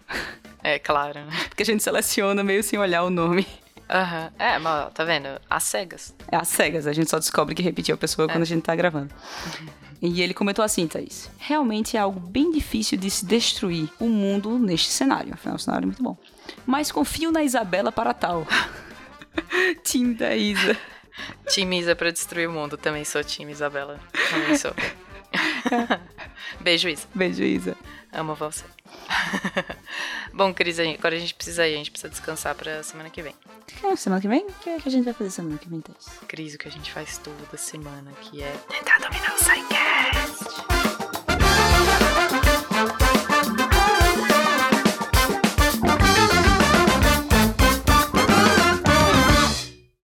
É, 0.62 0.78
claro, 0.78 1.20
né? 1.20 1.32
Porque 1.48 1.62
a 1.62 1.66
gente 1.66 1.82
seleciona 1.82 2.42
meio 2.44 2.62
sem 2.62 2.78
olhar 2.78 3.02
o 3.02 3.10
nome. 3.10 3.46
Aham. 3.88 4.32
É, 4.38 4.58
mas 4.58 4.92
tá 4.92 5.04
vendo? 5.04 5.28
As 5.48 5.64
cegas. 5.64 6.14
É 6.30 6.36
às 6.36 6.48
cegas, 6.48 6.86
a 6.86 6.92
gente 6.92 7.10
só 7.10 7.18
descobre 7.18 7.54
que 7.54 7.62
repetiu 7.62 7.94
a 7.94 7.98
pessoa 7.98 8.28
quando 8.28 8.42
a 8.42 8.46
gente 8.46 8.62
tá 8.62 8.74
gravando. 8.74 9.12
E 10.04 10.20
ele 10.20 10.34
comentou 10.34 10.64
assim, 10.64 10.88
Thaís. 10.88 11.30
Realmente 11.38 11.96
é 11.96 12.00
algo 12.00 12.18
bem 12.18 12.50
difícil 12.50 12.98
de 12.98 13.08
se 13.08 13.24
destruir 13.24 13.88
o 14.00 14.08
mundo 14.08 14.58
neste 14.58 14.88
cenário. 14.88 15.32
Afinal, 15.32 15.54
o 15.54 15.58
cenário 15.60 15.84
é 15.84 15.86
muito 15.86 16.02
bom. 16.02 16.16
Mas 16.66 16.90
confio 16.90 17.30
na 17.30 17.44
Isabela 17.44 17.92
para 17.92 18.12
tal. 18.12 18.44
Tim 19.84 20.12
da 20.14 20.34
Isa. 20.34 20.76
Time 21.46 21.78
Isa 21.78 21.94
pra 21.94 22.10
destruir 22.10 22.48
o 22.48 22.52
mundo. 22.52 22.76
Também 22.76 23.04
sou 23.04 23.22
time 23.22 23.52
Isabela. 23.52 24.00
Também 24.28 24.56
sou. 24.56 24.74
Beijo, 26.60 26.88
Isa. 26.88 27.06
Beijo, 27.14 27.44
Isa. 27.44 27.76
Amo 28.12 28.34
você. 28.34 28.64
Bom, 30.32 30.52
Cris, 30.54 30.78
agora 30.78 31.14
a 31.14 31.18
gente 31.18 31.34
precisa 31.34 31.66
ir. 31.66 31.74
A 31.74 31.78
gente 31.78 31.90
precisa 31.90 32.08
descansar 32.08 32.54
pra 32.54 32.82
semana 32.82 33.10
que 33.10 33.22
vem. 33.22 33.34
É, 33.84 33.96
semana 33.96 34.20
que 34.20 34.28
vem? 34.28 34.46
O 34.46 34.52
que, 34.54 34.70
é 34.70 34.80
que 34.80 34.88
a 34.88 34.92
gente 34.92 35.04
vai 35.04 35.14
fazer 35.14 35.30
semana 35.30 35.58
que 35.58 35.68
vem, 35.68 35.80
Thaís? 35.80 36.06
Cris, 36.28 36.54
o 36.54 36.58
que 36.58 36.68
a 36.68 36.70
gente 36.70 36.90
faz 36.92 37.18
toda 37.18 37.56
semana, 37.56 38.10
que 38.20 38.42
é 38.42 38.52
tentar 38.68 38.98
dominar 38.98 39.34
o 39.34 39.36
Psycast. 39.36 40.71